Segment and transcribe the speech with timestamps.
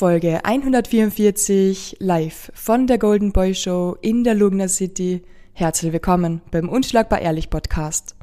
[0.00, 5.22] Folge 144 live von der Golden Boy Show in der Lugner City.
[5.52, 8.16] Herzlich willkommen beim Unschlagbar Ehrlich Podcast.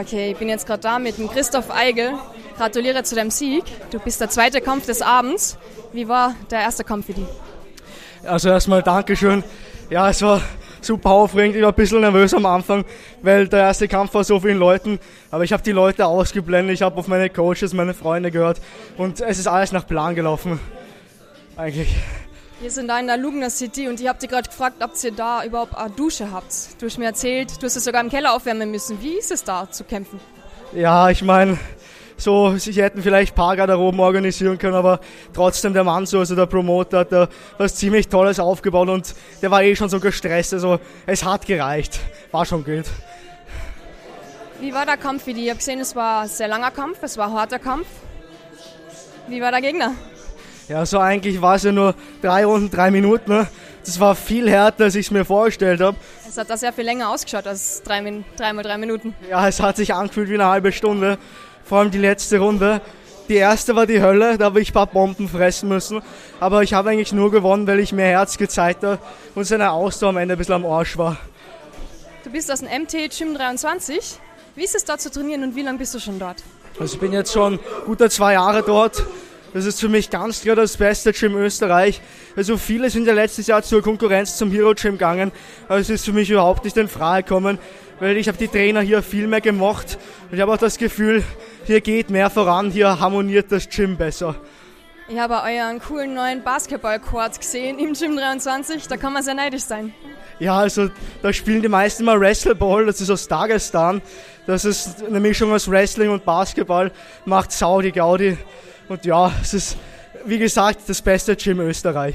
[0.00, 2.14] Okay, ich bin jetzt gerade da mit dem Christoph Eigel.
[2.56, 3.64] Gratuliere zu deinem Sieg.
[3.90, 5.58] Du bist der zweite Kampf des Abends.
[5.92, 7.28] Wie war der erste Kampf für dich?
[8.24, 9.44] Also erstmal Dankeschön.
[9.90, 10.40] Ja, es war
[10.80, 11.56] super aufregend.
[11.56, 12.84] Ich war ein bisschen nervös am Anfang,
[13.22, 14.98] weil der erste Kampf war so vielen Leuten.
[15.30, 16.74] Aber ich habe die Leute ausgeblendet.
[16.74, 18.60] Ich habe auf meine Coaches, meine Freunde gehört.
[18.96, 20.60] Und es ist alles nach Plan gelaufen.
[21.56, 21.94] Eigentlich.
[22.60, 25.12] Wir sind da in der Lugner City und ich habe dich gerade gefragt, ob ihr
[25.12, 26.52] da überhaupt eine Dusche habt.
[26.80, 29.00] Du hast mir erzählt, du hast es sogar im Keller aufwärmen müssen.
[29.00, 30.18] Wie ist es da zu kämpfen?
[30.72, 31.56] Ja, ich meine,
[32.18, 35.00] so, sie hätten vielleicht Parkgarderoben organisieren können, aber
[35.32, 39.50] trotzdem der Mann so, also der Promoter hat da was ziemlich Tolles aufgebaut und der
[39.50, 42.00] war eh schon so gestresst, also es hat gereicht.
[42.32, 42.84] War schon gut.
[44.60, 45.44] Wie war der Kampf für dich?
[45.44, 47.86] Ich habe gesehen, es war ein sehr langer Kampf, es war ein harter Kampf.
[49.28, 49.92] Wie war der Gegner?
[50.68, 53.30] Ja, so eigentlich war es ja nur drei Runden, drei Minuten.
[53.30, 53.46] Ne?
[53.88, 55.96] Das war viel härter, als ich es mir vorgestellt habe.
[56.28, 59.14] Es hat da sehr viel länger ausgeschaut als drei, dreimal drei Minuten.
[59.30, 61.16] Ja, es hat sich angefühlt wie eine halbe Stunde.
[61.64, 62.82] Vor allem die letzte Runde.
[63.30, 66.02] Die erste war die Hölle, da habe ich ein paar Bomben fressen müssen.
[66.38, 68.98] Aber ich habe eigentlich nur gewonnen, weil ich mehr Herz gezeigt habe
[69.34, 71.16] und seine Ausdauer am Ende ein bisschen am Arsch war.
[72.24, 74.18] Du bist aus dem MT Gym 23.
[74.54, 76.42] Wie ist es dort zu trainieren und wie lange bist du schon dort?
[76.78, 79.02] Also ich bin jetzt schon gute zwei Jahre dort.
[79.58, 82.00] Das ist für mich ganz klar das beste Gym Österreich.
[82.36, 85.32] Also viele sind ja letztes Jahr zur Konkurrenz zum Hero Gym gegangen.
[85.66, 87.58] Aber es ist für mich überhaupt nicht in Frage gekommen,
[87.98, 89.98] weil ich habe die Trainer hier viel mehr gemocht.
[90.30, 91.24] Und ich habe auch das Gefühl,
[91.64, 94.36] hier geht mehr voran, hier harmoniert das Gym besser.
[95.08, 99.64] Ich habe euren coolen neuen Basketball-Court gesehen im Gym 23, da kann man sehr neidisch
[99.64, 99.92] sein.
[100.38, 100.88] Ja, also
[101.20, 104.02] da spielen die meisten mal Wrestleball, das ist aus Dagestan.
[104.46, 106.92] Das ist eine Mischung aus Wrestling und Basketball,
[107.24, 108.38] macht Saudi Gaudi.
[108.88, 109.76] Und ja, es ist,
[110.24, 112.14] wie gesagt, das beste Gym Österreich.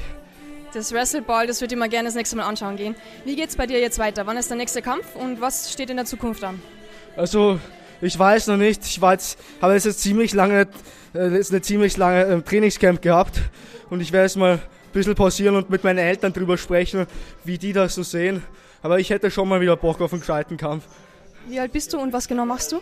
[0.72, 2.96] Das Wrestleball, das würde ich mir gerne das nächste Mal anschauen gehen.
[3.24, 4.26] Wie geht es bei dir jetzt weiter?
[4.26, 6.60] Wann ist der nächste Kampf und was steht in der Zukunft an?
[7.16, 7.60] Also,
[8.00, 8.84] ich weiß noch nicht.
[8.84, 10.66] Ich war jetzt, habe jetzt ziemlich lange,
[11.14, 13.40] äh, jetzt eine ziemlich lange äh, Trainingscamp gehabt
[13.88, 14.60] und ich werde jetzt mal ein
[14.92, 17.06] bisschen pausieren und mit meinen Eltern drüber sprechen,
[17.44, 18.42] wie die das so sehen.
[18.82, 20.84] Aber ich hätte schon mal wieder Bock auf einen gescheiten Kampf.
[21.46, 22.80] Wie alt bist du und was genau machst du?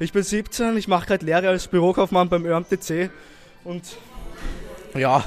[0.00, 3.10] Ich bin 17, ich mache gerade Lehre als Bürokaufmann beim ÖMTC
[3.64, 3.82] und
[4.94, 5.24] ja,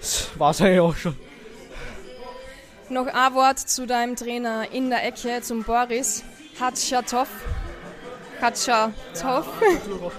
[0.00, 1.16] das war es eigentlich auch schon.
[2.88, 6.22] Noch ein Wort zu deinem Trainer in der Ecke, zum Boris
[6.60, 7.26] Hatschatow.
[8.40, 9.44] Hatschatow.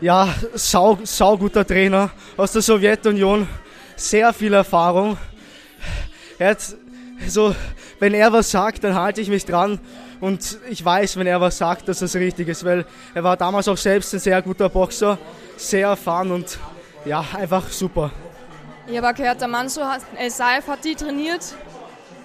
[0.00, 3.48] Ja, sau, sau guter Trainer aus der Sowjetunion,
[3.96, 5.18] sehr viel Erfahrung.
[6.38, 6.76] Er hat
[7.26, 7.52] so,
[7.98, 9.80] wenn er was sagt, dann halte ich mich dran
[10.20, 12.84] und ich weiß, wenn er was sagt, dass das richtig ist, weil
[13.14, 15.18] er war damals auch selbst ein sehr guter Boxer,
[15.56, 16.58] sehr erfahren und
[17.04, 18.10] ja, einfach super.
[18.86, 19.80] Ich habe gehört, der Manso
[20.16, 21.54] El Saif hat die trainiert.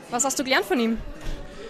[0.10, 0.98] Was hast du gelernt von ihm?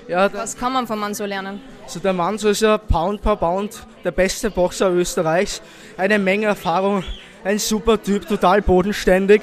[0.07, 1.61] Ja, Was kann man von Manso lernen?
[1.83, 5.61] Also der Manso ist ja Pound per Pound der beste Boxer Österreichs.
[5.97, 7.03] Eine Menge Erfahrung,
[7.43, 9.41] ein super Typ, total bodenständig.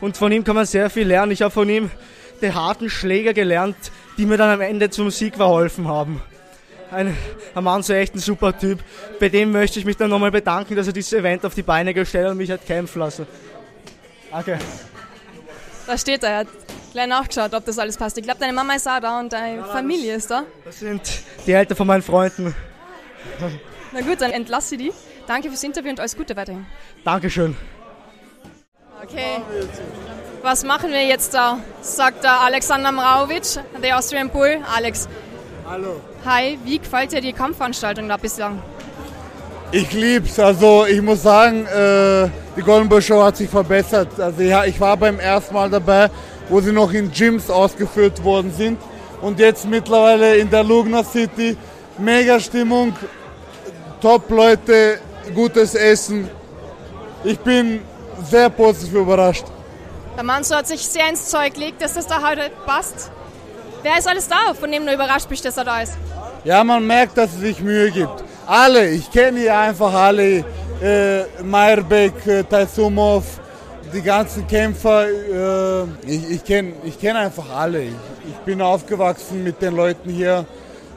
[0.00, 1.32] Und von ihm kann man sehr viel lernen.
[1.32, 1.90] Ich habe von ihm
[2.40, 3.76] die harten Schläger gelernt,
[4.18, 6.22] die mir dann am Ende zum Sieg verholfen haben.
[6.90, 7.16] Ein,
[7.54, 8.78] ein Mann, so echt ein super Typ.
[9.18, 11.92] Bei dem möchte ich mich dann nochmal bedanken, dass er dieses Event auf die Beine
[11.92, 13.26] gestellt hat und mich hat kämpfen lassen.
[14.30, 14.58] Danke.
[15.86, 16.48] Da steht er, er hat
[16.92, 18.16] gleich nachgeschaut, ob das alles passt.
[18.16, 20.44] Ich glaube, deine Mama ist auch da und deine ja, Familie das, ist da.
[20.64, 21.02] Das sind
[21.46, 22.54] die Eltern von meinen Freunden.
[23.92, 24.92] Na gut, dann entlasse sie die.
[25.26, 26.66] Danke fürs Interview und alles Gute weiterhin.
[27.04, 27.56] Dankeschön.
[29.02, 29.42] Okay.
[30.44, 31.58] Was machen wir jetzt da?
[31.80, 34.58] Sagt der Alexander Mrauwitsch, der Austrian Bull.
[34.76, 35.08] Alex.
[35.66, 36.02] Hallo.
[36.26, 38.62] Hi, wie gefällt dir die Kampfveranstaltung da bislang?
[39.72, 40.38] Ich lieb's.
[40.38, 42.28] Also ich muss sagen, äh,
[42.58, 44.20] die Golden Bull Show hat sich verbessert.
[44.20, 46.10] Also ja, ich war beim ersten Mal dabei,
[46.50, 48.78] wo sie noch in Gyms ausgeführt worden sind.
[49.22, 51.56] Und jetzt mittlerweile in der Lugner City.
[51.96, 52.94] Mega Stimmung,
[54.02, 54.98] Top-Leute,
[55.34, 56.28] gutes Essen.
[57.24, 57.80] Ich bin
[58.22, 59.53] sehr positiv überrascht.
[60.16, 63.10] Der Manso hat sich sehr ins Zeug gelegt, dass das da heute passt.
[63.82, 65.94] Wer ist alles da, von dem du überrascht bist, dass er da ist?
[66.44, 68.22] Ja, man merkt, dass es sich Mühe gibt.
[68.46, 70.44] Alle, ich kenne hier einfach alle.
[70.80, 73.24] Äh, Meyerbeck, äh, Taisumov,
[73.92, 75.06] die ganzen Kämpfer.
[75.08, 77.82] Äh, ich ich kenne ich kenn einfach alle.
[77.82, 77.94] Ich,
[78.28, 80.46] ich, bin aufgewachsen mit den Leuten hier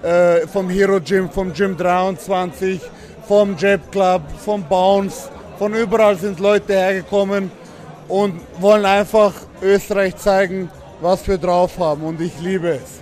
[0.03, 2.81] äh, vom Hero Gym, vom Gym 23,
[3.27, 5.29] vom Jab Club, vom Bounce.
[5.57, 7.51] Von überall sind Leute hergekommen
[8.07, 10.69] und wollen einfach Österreich zeigen,
[11.01, 13.01] was wir drauf haben und ich liebe es.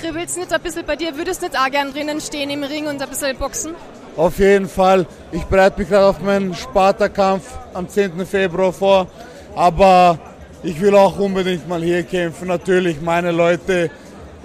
[0.00, 1.16] Kribbelt es nicht ein bisschen bei dir?
[1.16, 3.74] Würdest du nicht auch gern drinnen stehen im Ring und ein bisschen boxen?
[4.16, 5.06] Auf jeden Fall.
[5.30, 8.26] Ich bereite mich gerade auf meinen Sparta-Kampf am 10.
[8.26, 9.06] Februar vor.
[9.54, 10.18] Aber
[10.62, 12.48] ich will auch unbedingt mal hier kämpfen.
[12.48, 13.90] Natürlich meine Leute,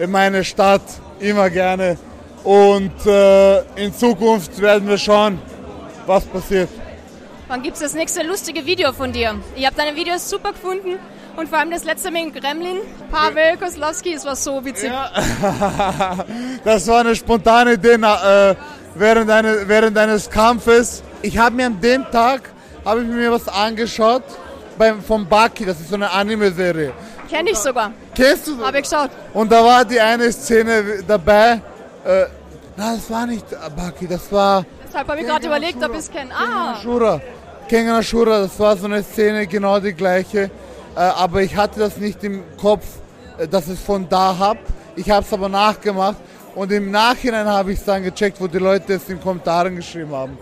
[0.07, 0.83] meine Stadt,
[1.19, 1.97] immer gerne.
[2.43, 5.39] Und äh, in Zukunft werden wir schauen,
[6.05, 6.69] was passiert.
[7.47, 9.35] Wann gibt es das nächste lustige Video von dir?
[9.55, 10.99] Ich habe deine Videos super gefunden
[11.37, 12.79] und vor allem das letzte mit dem Gremlin,
[13.09, 14.91] Pavel Koslowski, es war so witzig.
[14.91, 15.09] Ja.
[16.65, 18.55] das war eine spontane Idee äh,
[18.95, 21.01] während, eine, während eines Kampfes.
[21.21, 22.49] Ich habe mir an dem Tag
[22.83, 24.23] habe ich mir was angeschaut
[24.77, 26.91] beim, vom Baki, das ist so eine Anime-Serie.
[27.29, 27.93] Kenn ich sogar.
[28.13, 28.67] Kennst du das?
[28.67, 29.11] Habe ich geschaut.
[29.33, 31.61] Und da war die eine Szene dabei.
[32.03, 32.25] Äh,
[32.75, 34.65] na, das war nicht Baki, das war.
[34.85, 36.31] Deshalb habe ich gerade überlegt, ob ich es kenne.
[36.33, 36.75] Ah.
[36.81, 37.21] Shura.
[37.67, 40.49] Kengan Shura, das war so eine Szene, genau die gleiche.
[40.95, 42.85] Äh, aber ich hatte das nicht im Kopf,
[43.37, 44.59] äh, dass ich es von da habe.
[44.95, 46.17] Ich habe es aber nachgemacht
[46.55, 49.75] und im Nachhinein habe ich es dann gecheckt, wo die Leute es in den Kommentaren
[49.75, 50.37] geschrieben haben.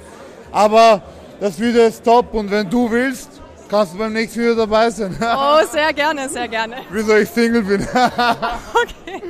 [0.52, 1.02] Aber
[1.40, 3.30] das Video ist top und wenn du willst,
[3.70, 5.18] kannst du beim nächsten Video dabei sein.
[5.20, 6.78] oh, sehr gerne, sehr gerne.
[6.92, 7.82] Wieso ich Single bin.
[7.92, 9.22] okay.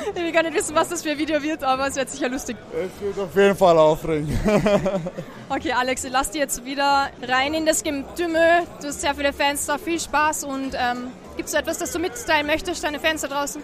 [0.14, 2.28] Ich will gar nicht wissen, was das für ein Video wird, aber es wird sicher
[2.28, 2.56] lustig.
[2.72, 4.30] Es wird auf jeden Fall aufregend.
[5.48, 8.62] okay, Alex, ich lass dich jetzt wieder rein in das Getümmel.
[8.80, 11.98] Du hast sehr viele Fans da, viel Spaß und ähm, gibt es etwas, das du
[11.98, 13.62] mitteilen möchtest, deine Fans da draußen?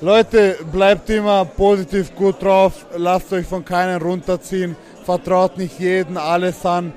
[0.00, 4.74] Leute, bleibt immer positiv gut drauf, lasst euch von keinen runterziehen,
[5.04, 6.94] vertraut nicht jeden alles an,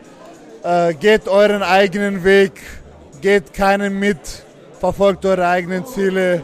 [0.64, 2.54] äh, geht euren eigenen Weg,
[3.20, 4.20] geht keinen mit,
[4.80, 6.44] verfolgt eure eigenen Ziele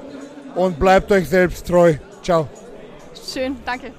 [0.55, 1.95] und bleibt euch selbst treu.
[2.23, 2.47] Ciao.
[3.31, 3.91] Schön, danke.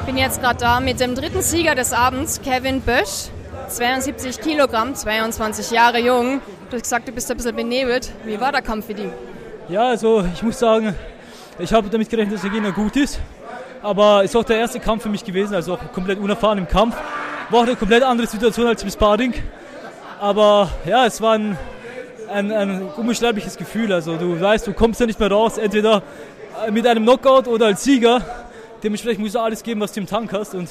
[0.00, 3.28] Ich bin jetzt gerade da mit dem dritten Sieger des Abends, Kevin Bösch.
[3.68, 6.40] 72 Kilogramm, 22 Jahre jung.
[6.70, 8.10] Du hast gesagt, du bist ein bisschen benebelt.
[8.24, 9.10] Wie war der Kampf für dich?
[9.68, 10.94] Ja, also ich muss sagen,
[11.58, 13.20] ich habe damit gerechnet, dass der Gegner gut ist.
[13.82, 16.68] Aber es ist auch der erste Kampf für mich gewesen, also auch komplett unerfahren im
[16.68, 16.96] Kampf.
[17.48, 19.34] War auch eine komplett andere Situation als im Sparring.
[20.20, 21.56] Aber ja, es war ein,
[22.30, 23.92] ein, ein unbeschreibliches Gefühl.
[23.92, 26.02] Also du weißt, du kommst ja nicht mehr raus, entweder
[26.70, 28.20] mit einem Knockout oder als Sieger.
[28.82, 30.54] Dementsprechend musst du alles geben, was du im Tank hast.
[30.54, 30.70] Und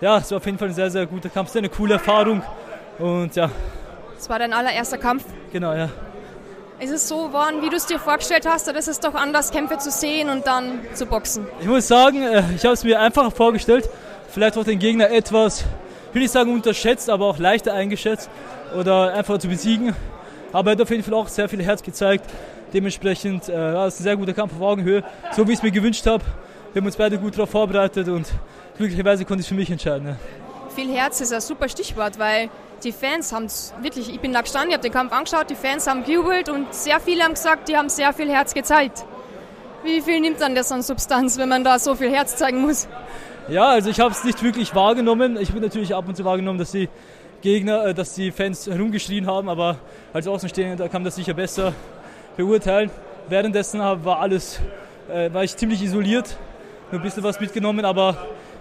[0.00, 2.42] ja, es war auf jeden Fall ein sehr, sehr guter Kampf, sehr eine coole Erfahrung.
[2.98, 3.50] Und ja.
[4.18, 5.24] Es war dein allererster Kampf?
[5.52, 5.88] Genau, ja.
[6.80, 9.52] Ist es so geworden, wie du es dir vorgestellt hast, oder ist es doch anders,
[9.52, 11.46] Kämpfe zu sehen und dann zu boxen?
[11.60, 13.88] Ich muss sagen, äh, ich habe es mir einfacher vorgestellt.
[14.28, 18.30] Vielleicht auch den Gegner etwas, ich will nicht sagen unterschätzt, aber auch leichter eingeschätzt
[18.76, 19.94] oder einfach zu besiegen.
[20.52, 22.24] Aber er hat auf jeden Fall auch sehr viel Herz gezeigt.
[22.72, 25.02] Dementsprechend äh, war es ein sehr guter Kampf auf Augenhöhe,
[25.32, 26.24] so wie ich es mir gewünscht habe.
[26.72, 28.26] Wir haben uns beide gut darauf vorbereitet und
[28.76, 30.08] glücklicherweise konnte ich es für mich entscheiden.
[30.08, 30.16] Ja.
[30.74, 32.48] Viel Herz ist ein super Stichwort, weil
[32.82, 35.54] die Fans haben es wirklich, ich bin da gestanden, ich habe den Kampf angeschaut, die
[35.54, 39.04] Fans haben gejubelt und sehr viele haben gesagt, die haben sehr viel Herz gezeigt.
[39.84, 42.88] Wie viel nimmt dann das an Substanz, wenn man da so viel Herz zeigen muss?
[43.48, 45.36] Ja, also ich habe es nicht wirklich wahrgenommen.
[45.36, 46.88] Ich habe natürlich ab und zu wahrgenommen, dass die
[47.42, 49.76] Gegner, äh, dass die Fans herumgeschrien haben, aber
[50.12, 51.74] als Außenstehender kann man das sicher besser
[52.36, 52.90] beurteilen.
[53.28, 54.60] Währenddessen war alles,
[55.12, 56.36] äh, war ich ziemlich isoliert,
[56.90, 58.16] nur ein bisschen was mitgenommen, aber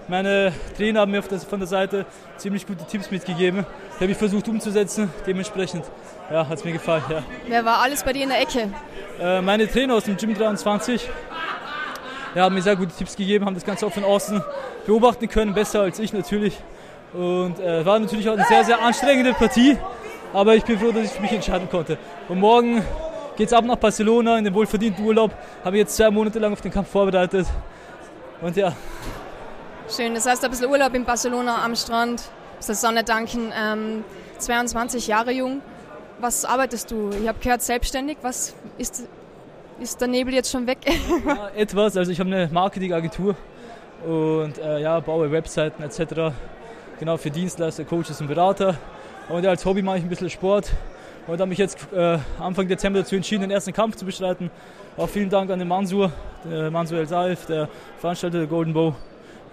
[0.07, 2.05] meine Trainer haben mir von der Seite
[2.37, 3.65] ziemlich gute Tipps mitgegeben.
[3.97, 5.09] Die habe ich versucht umzusetzen.
[5.25, 5.85] Dementsprechend
[6.29, 7.03] ja, hat es mir gefallen.
[7.09, 7.23] Ja.
[7.47, 8.69] Wer war alles bei dir in der Ecke?
[9.19, 11.07] Äh, meine Trainer aus dem Gym 23
[12.33, 14.43] ja, haben mir sehr gute Tipps gegeben, haben das Ganze auch von außen
[14.85, 16.57] beobachten können, besser als ich natürlich.
[17.13, 19.77] Und äh, war natürlich auch eine sehr, sehr anstrengende Partie.
[20.33, 21.97] Aber ich bin froh, dass ich mich entscheiden konnte.
[22.29, 22.81] Und morgen
[23.35, 25.31] geht es ab nach Barcelona in den wohlverdienten Urlaub.
[25.63, 27.47] Habe jetzt zwei Monate lang auf den Kampf vorbereitet.
[28.41, 28.73] Und ja,
[29.93, 32.23] Schön, das heißt ein bisschen Urlaub in Barcelona am Strand,
[32.65, 33.51] der Sonne danken.
[33.53, 34.05] Ähm,
[34.37, 35.61] 22 Jahre jung.
[36.19, 37.09] Was arbeitest du?
[37.21, 38.17] Ich habe gehört, selbstständig.
[38.21, 39.05] Was ist,
[39.81, 40.77] ist der Nebel jetzt schon weg?
[41.25, 41.97] ja, etwas.
[41.97, 43.35] Also ich habe eine Marketingagentur
[44.05, 46.33] und äh, ja, baue Webseiten etc.
[47.01, 48.77] Genau für Dienstleister, Coaches und Berater.
[49.27, 50.71] Und ja, als Hobby mache ich ein bisschen Sport
[51.25, 54.51] und habe mich jetzt äh, Anfang Dezember dazu entschieden, den ersten Kampf zu bestreiten.
[54.97, 56.11] Auch vielen Dank an den Mansur,
[56.45, 57.67] der Mansur El Saif, der
[57.97, 58.93] Veranstalter der Golden Bow.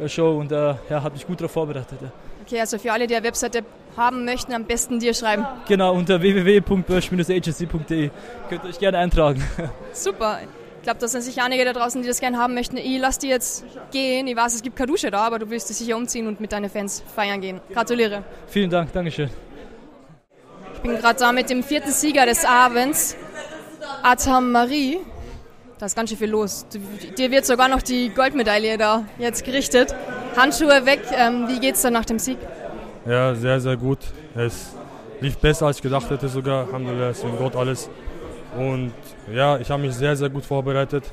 [0.09, 1.99] Show und äh, ja, habe mich gut darauf vorbereitet.
[2.03, 2.13] Ja.
[2.45, 3.65] Okay, also für alle, die eine Webseite
[3.97, 5.47] haben möchten, am besten dir schreiben.
[5.67, 8.11] Genau, unter www.bösch-agency.de
[8.51, 9.43] könnt ihr euch gerne eintragen.
[9.95, 10.41] Super.
[10.89, 12.79] Ich glaube, da sind sicher einige da draußen, die das gerne haben möchten.
[12.79, 14.27] Ich lasse die jetzt gehen.
[14.27, 16.51] Ich weiß, es gibt keine Dusche da, aber du willst dich sicher umziehen und mit
[16.51, 17.61] deinen Fans feiern gehen.
[17.75, 18.25] Gratuliere.
[18.47, 19.29] Vielen Dank, Dankeschön.
[20.73, 23.19] Ich bin gerade da mit dem vierten Sieger des Abends,
[24.03, 24.97] Atam Marie.
[25.79, 26.65] Da ist ganz schön viel los.
[27.19, 29.95] Dir wird sogar noch die Goldmedaille da jetzt gerichtet.
[30.39, 31.01] Handschuhe weg.
[31.13, 32.39] Ähm, wie geht's dann nach dem Sieg?
[33.05, 33.99] Ja, sehr, sehr gut.
[34.35, 34.71] Es
[35.21, 36.67] lief besser, als ich gedacht hätte sogar.
[36.67, 37.91] Alhamdulillah, es ist Gott alles.
[38.57, 38.93] Und
[39.33, 41.05] ja, ich habe mich sehr, sehr gut vorbereitet.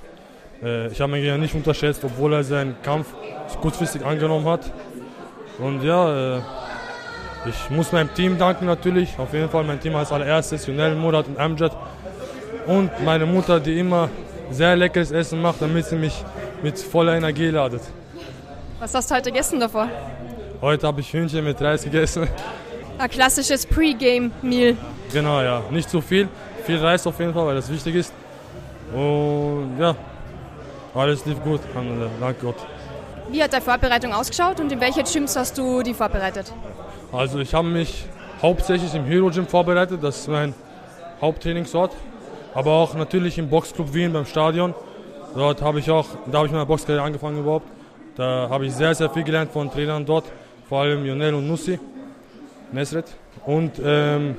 [0.63, 3.07] Äh, ich habe meinen Gegner nicht unterschätzt, obwohl er seinen Kampf
[3.61, 4.71] kurzfristig angenommen hat.
[5.59, 6.41] Und ja, äh,
[7.47, 9.17] ich muss meinem Team danken natürlich.
[9.17, 11.75] Auf jeden Fall, mein Team als allererstes, Junel, Murat und Amjad.
[12.67, 14.09] Und meine Mutter, die immer
[14.49, 16.23] sehr leckeres Essen macht, damit sie mich
[16.63, 17.81] mit voller Energie ladet.
[18.79, 19.87] Was hast du heute gegessen davor?
[20.61, 22.27] Heute habe ich Hühnchen mit Reis gegessen.
[22.97, 24.75] Ein klassisches Pre-Game-Meal.
[25.11, 25.61] Genau, ja.
[25.69, 26.27] Nicht zu viel.
[26.65, 28.13] Viel Reis auf jeden Fall, weil das wichtig ist.
[28.93, 29.95] Und ja,
[30.93, 31.61] alles lief gut.
[32.19, 32.55] Danke Gott.
[33.29, 36.51] Wie hat deine Vorbereitung ausgeschaut und in welche Gyms hast du die vorbereitet?
[37.11, 38.05] Also ich habe mich
[38.41, 40.03] hauptsächlich im Hero Gym vorbereitet.
[40.03, 40.53] Das ist mein
[41.21, 41.91] Haupttrainingsort.
[42.53, 44.73] Aber auch natürlich im Boxclub Wien beim Stadion.
[45.35, 47.67] Dort habe ich auch, da habe ich meine Boxkarriere angefangen überhaupt.
[48.15, 50.23] Da habe ich sehr, sehr viel gelernt von Trainern dort,
[50.69, 51.77] vor allem Jonel und Nussi,
[52.71, 53.05] Nesret.
[53.45, 54.37] Und ähm,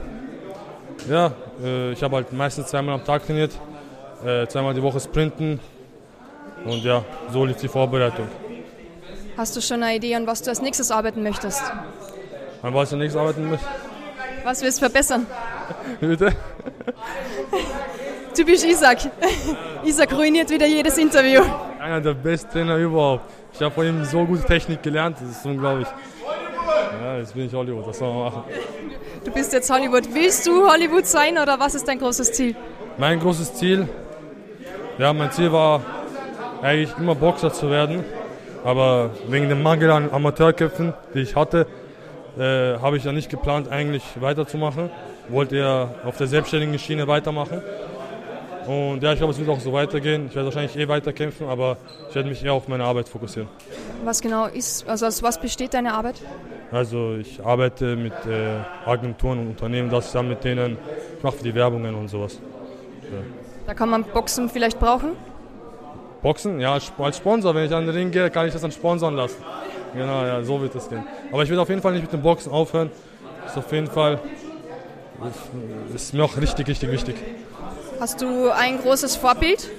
[1.08, 3.52] ja, äh, ich habe halt meistens zweimal am Tag trainiert,
[4.24, 5.60] äh, zweimal die Woche sprinten.
[6.64, 8.26] Und ja, so lief die Vorbereitung.
[9.36, 11.62] Hast du schon eine Idee, an was du als nächstes arbeiten möchtest?
[12.62, 13.70] An was du nächstes arbeiten möchtest?
[14.44, 15.26] Was willst du verbessern?
[16.00, 16.30] Bitte?
[18.34, 19.10] Typisch Isaac.
[19.84, 21.42] Isaac ruiniert wieder jedes Interview.
[21.78, 23.30] Einer der besten Trainer überhaupt.
[23.52, 25.88] Ich habe von ihm so gute Technik gelernt, das ist unglaublich.
[27.02, 28.44] Ja, jetzt bin ich Hollywood, was soll man machen?
[29.26, 30.04] Du bist jetzt Hollywood.
[30.14, 32.54] Willst du Hollywood sein oder was ist dein großes Ziel?
[32.96, 33.88] Mein großes Ziel,
[34.98, 35.82] ja, mein Ziel war
[36.62, 38.04] eigentlich immer Boxer zu werden.
[38.62, 41.66] Aber wegen dem Mangel an Amateurköpfen, die ich hatte,
[42.38, 44.90] äh, habe ich ja nicht geplant, eigentlich weiterzumachen.
[45.28, 47.60] Wollte eher auf der selbstständigen Schiene weitermachen.
[48.68, 50.26] Und ja, ich glaube, es wird auch so weitergehen.
[50.28, 51.78] Ich werde wahrscheinlich eh weiter kämpfen, aber
[52.08, 53.48] ich werde mich eher auf meine Arbeit fokussieren.
[54.04, 56.14] Was genau ist, also aus was besteht deine Arbeit?
[56.72, 60.76] Also ich arbeite mit äh, Agenturen und Unternehmen, das zusammen mit denen,
[61.16, 62.40] ich mache für die Werbungen und sowas.
[63.02, 63.18] Ja.
[63.66, 65.10] Da kann man Boxen vielleicht brauchen?
[66.22, 66.60] Boxen?
[66.60, 67.54] Ja, als Sponsor.
[67.54, 69.36] Wenn ich an den Ring gehe, kann ich das dann sponsern lassen.
[69.94, 71.04] Genau, ja, so wird es gehen.
[71.32, 72.90] Aber ich will auf jeden Fall nicht mit dem Boxen aufhören.
[73.42, 74.18] Das ist auf jeden Fall,
[75.94, 77.16] ist, ist mir auch richtig, richtig wichtig.
[78.00, 79.70] Hast du ein großes Vorbild?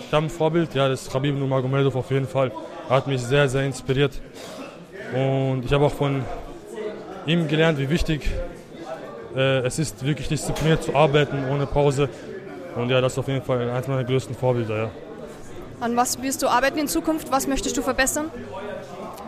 [0.00, 2.50] Ich habe ein Vorbild, ja, das ist Khabib Nurmagomedov auf jeden Fall.
[2.88, 4.20] Er hat mich sehr, sehr inspiriert.
[5.12, 6.22] Und ich habe auch von
[7.26, 8.30] ihm gelernt, wie wichtig
[9.34, 12.08] äh, es ist, wirklich diszipliniert zu arbeiten, ohne Pause.
[12.76, 14.90] Und ja, das ist auf jeden Fall eines meiner größten Vorbilder, ja.
[15.80, 17.32] An was wirst du arbeiten in Zukunft?
[17.32, 18.26] Was möchtest du verbessern?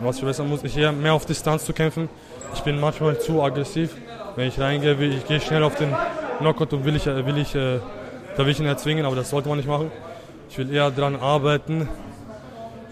[0.01, 2.09] Was ich verbessern muss, ich eher mehr auf Distanz zu kämpfen.
[2.53, 3.95] Ich bin manchmal zu aggressiv.
[4.35, 5.95] Wenn ich reingehe, will ich gehe schnell auf den
[6.39, 7.79] Knockout und will ich, will ich, äh,
[8.37, 9.91] da will ich ihn erzwingen, aber das sollte man nicht machen.
[10.49, 11.89] Ich will eher daran arbeiten,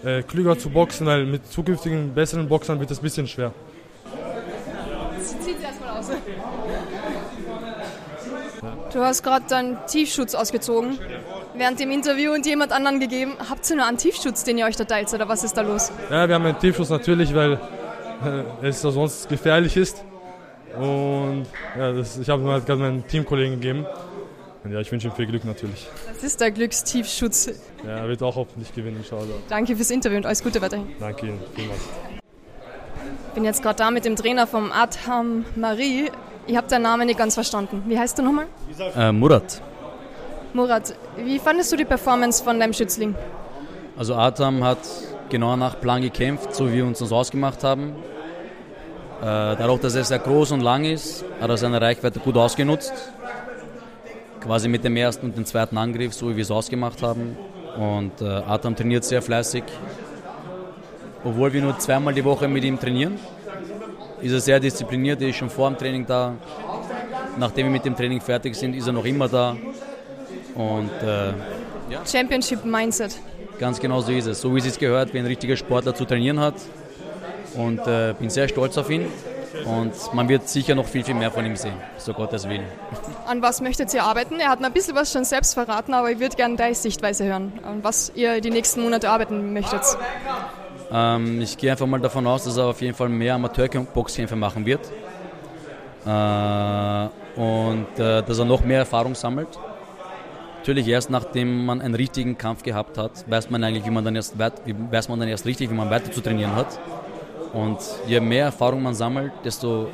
[0.04, 3.52] äh, klüger zu boxen, weil mit zukünftigen besseren Boxern wird es ein bisschen schwer.
[5.40, 6.10] Zieht erstmal aus.
[8.92, 10.98] Du hast gerade deinen Tiefschutz ausgezogen
[11.54, 13.32] während dem Interview und jemand anderen gegeben.
[13.48, 15.90] Habt ihr nur einen Tiefschutz, den ihr euch da teilt oder was ist da los?
[16.10, 17.58] Ja, wir haben einen Tiefschutz natürlich, weil
[18.62, 20.04] äh, es sonst gefährlich ist.
[20.78, 21.46] Und
[21.78, 23.86] ja, das, ich habe halt gerade meinen Teamkollegen gegeben.
[24.64, 25.88] Und ja, ich wünsche ihm viel Glück natürlich.
[26.06, 27.50] Das ist der Glückstiefschutz.
[27.84, 29.34] Ja, er wird auch hoffentlich gewinnen, inshallah.
[29.48, 30.88] Danke fürs Interview und alles Gute weiterhin.
[31.00, 31.80] Danke Ihnen, vielmals.
[33.28, 36.10] Ich bin jetzt gerade da mit dem Trainer vom Adham Marie.
[36.46, 37.82] Ich habe deinen Namen nicht ganz verstanden.
[37.86, 38.46] Wie heißt du nochmal?
[38.96, 39.60] Äh, Murat.
[40.52, 43.14] Murat, wie fandest du die Performance von deinem Schützling?
[43.96, 44.78] Also Atam hat
[45.28, 47.94] genau nach Plan gekämpft, so wie wir uns das ausgemacht haben.
[49.20, 52.92] Äh, dadurch, dass er sehr groß und lang ist, hat er seine Reichweite gut ausgenutzt.
[54.42, 57.36] Quasi mit dem ersten und dem zweiten Angriff, so wie wir es ausgemacht haben.
[57.76, 59.62] Und äh, Atam trainiert sehr fleißig.
[61.24, 63.18] Obwohl wir nur zweimal die Woche mit ihm trainieren,
[64.20, 66.34] ist er sehr diszipliniert, er ist schon vor dem Training da.
[67.38, 69.56] Nachdem wir mit dem Training fertig sind, ist er noch immer da.
[70.54, 71.28] Und äh,
[71.90, 72.04] ja.
[72.04, 73.18] Championship Mindset.
[73.58, 74.40] Ganz genau so ist es.
[74.40, 76.54] So wie es gehört, wie ein richtiger Sportler zu trainieren hat.
[77.54, 79.06] Und äh, bin sehr stolz auf ihn.
[79.64, 82.64] Und man wird sicher noch viel, viel mehr von ihm sehen, so Gottes Willen.
[83.26, 84.40] An was möchtet ihr arbeiten?
[84.40, 87.24] Er hat mir ein bisschen was schon selbst verraten, aber ich würde gerne deine Sichtweise
[87.24, 89.82] hören, an was ihr die nächsten Monate arbeiten möchtet.
[90.90, 94.66] Ähm, ich gehe einfach mal davon aus, dass er auf jeden Fall mehr Amateurboxkämpfe machen
[94.66, 94.80] wird.
[96.04, 99.48] Äh, und äh, dass er noch mehr Erfahrung sammelt.
[100.58, 104.14] Natürlich erst nachdem man einen richtigen Kampf gehabt hat, weiß man eigentlich, wie man dann
[104.14, 106.78] erst, weiß man dann erst richtig, wie man weiter zu trainieren hat.
[107.52, 109.88] Und je mehr Erfahrung man sammelt, desto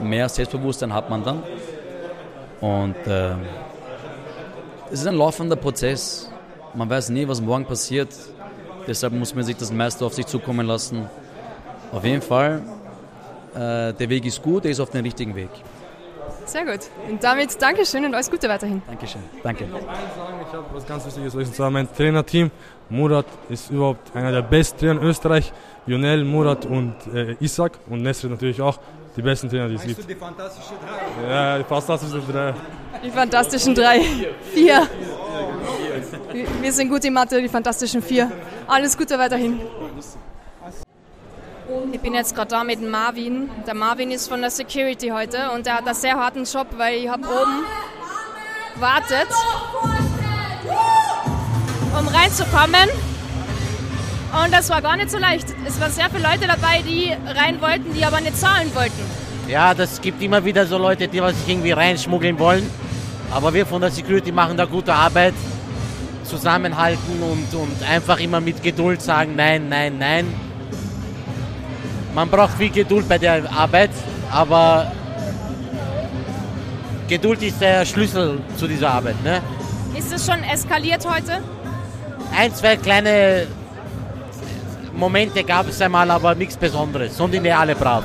[0.00, 1.42] mehr Selbstbewusstsein hat man dann.
[2.60, 3.32] Und äh,
[4.90, 6.30] es ist ein laufender Prozess.
[6.74, 8.10] Man weiß nie, was morgen passiert.
[8.86, 11.06] Deshalb muss man sich das meiste auf sich zukommen lassen.
[11.92, 12.62] Auf jeden Fall,
[13.54, 15.50] äh, der Weg ist gut, er ist auf dem richtigen Weg.
[16.52, 16.80] Sehr gut.
[17.08, 18.82] Und damit Dankeschön und alles Gute weiterhin.
[18.86, 19.22] Dankeschön.
[19.42, 19.64] Danke.
[19.64, 21.72] Ich habe was ganz Wichtiges euch zu sagen.
[21.72, 22.50] Mein Trainerteam,
[22.90, 25.50] Murat, ist überhaupt einer der besten Trainer in Österreich.
[25.86, 28.78] Lionel, Murat und äh, Isaac und Nesri natürlich auch.
[29.16, 30.08] Die besten Trainer, die es gibt.
[30.08, 30.72] die fantastische
[31.20, 31.28] Drei?
[31.30, 32.54] Ja, die fantastischen drei.
[33.04, 34.00] Die fantastischen drei.
[34.54, 34.86] Vier.
[36.32, 38.30] Wir- Wir sind gut in Mathe, die fantastischen vier.
[38.66, 39.60] Alles Gute weiterhin.
[41.92, 43.50] Ich bin jetzt gerade da mit dem Marvin.
[43.66, 46.98] Der Marvin ist von der Security heute und der hat einen sehr harten Job, weil
[46.98, 47.64] ich habe oben
[48.76, 49.28] wartet,
[51.98, 52.88] um reinzukommen.
[54.44, 55.46] Und das war gar nicht so leicht.
[55.66, 59.02] Es waren sehr viele Leute dabei, die rein wollten, die aber nicht zahlen wollten.
[59.48, 62.68] Ja, das gibt immer wieder so Leute, die sich irgendwie reinschmuggeln wollen.
[63.30, 65.34] Aber wir von der Security machen da gute Arbeit,
[66.24, 70.51] zusammenhalten und, und einfach immer mit Geduld sagen, nein, nein, nein.
[72.14, 73.90] Man braucht viel Geduld bei der Arbeit,
[74.30, 74.92] aber
[77.08, 79.22] Geduld ist der Schlüssel zu dieser Arbeit.
[79.24, 79.40] Ne?
[79.96, 81.42] Ist es schon eskaliert heute?
[82.36, 83.46] Ein, zwei kleine
[84.94, 87.16] Momente gab es einmal, aber nichts Besonderes.
[87.16, 88.04] Sonst sind ja alle brav.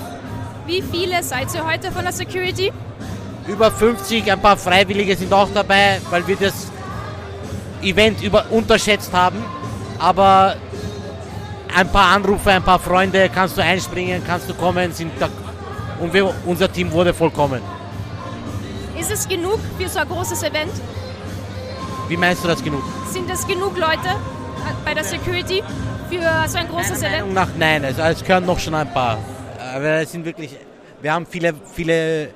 [0.66, 2.72] Wie viele seid ihr heute von der Security?
[3.48, 6.68] über 50, ein paar Freiwillige sind auch dabei, weil wir das
[7.82, 9.44] Event über, unterschätzt haben.
[10.00, 10.56] Aber
[11.78, 15.30] ein paar Anrufe, ein paar Freunde, kannst du einspringen, kannst du kommen, sind da,
[16.00, 17.62] und wir, unser Team wurde vollkommen.
[19.00, 20.72] Ist es genug für so ein großes Event?
[22.08, 22.82] Wie meinst du das genug?
[23.12, 25.62] Sind es genug Leute äh, bei der Security
[26.10, 27.34] für so ein großes Meiner Event?
[27.34, 29.20] Meinung nach nein, also es können noch schon ein paar.
[29.76, 30.58] Aber es sind wirklich,
[31.04, 32.30] wir haben viele, viele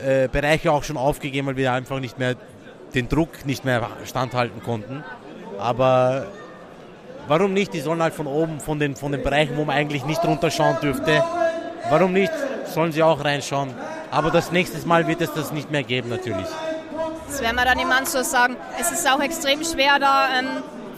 [0.00, 2.36] äh, Bereiche auch schon aufgegeben, weil wir einfach nicht mehr
[2.94, 5.02] den Druck nicht mehr standhalten konnten.
[5.58, 6.28] Aber
[7.28, 7.72] warum nicht?
[7.72, 10.78] Die sollen halt von oben, von den, von den Bereichen, wo man eigentlich nicht runterschauen
[10.82, 11.22] dürfte.
[11.90, 12.32] Warum nicht?
[12.74, 13.74] Sollen sie auch reinschauen.
[14.10, 16.46] Aber das nächste Mal wird es das nicht mehr geben, natürlich.
[17.28, 18.56] Das werden wir dann im Anschluss sagen.
[18.80, 20.46] Es ist auch extrem schwer, da ähm,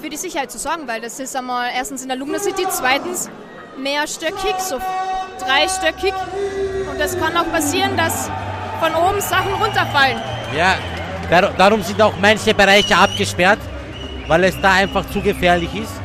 [0.01, 3.29] für die Sicherheit zu sorgen, weil das ist einmal erstens in der Lugner City, zweitens
[3.77, 4.79] mehrstöckig, so
[5.41, 6.15] dreistöckig.
[6.91, 8.31] Und das kann auch passieren, dass
[8.81, 10.19] von oben Sachen runterfallen.
[10.57, 10.77] Ja,
[11.29, 13.59] dar darum sind auch manche Bereiche abgesperrt,
[14.29, 16.00] weil es da einfach zu gefährlich ist.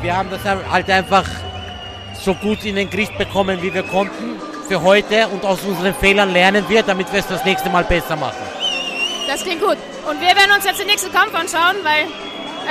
[0.00, 1.24] Wir haben das halt einfach
[2.14, 6.30] so gut in den Griff bekommen, wie wir konnten für heute und aus unseren Fehlern
[6.30, 8.36] lernen wir, damit wir es das nächste Mal besser machen.
[9.26, 9.76] Das klingt gut.
[10.08, 12.06] Und wir werden uns jetzt den nächsten Kampf anschauen, weil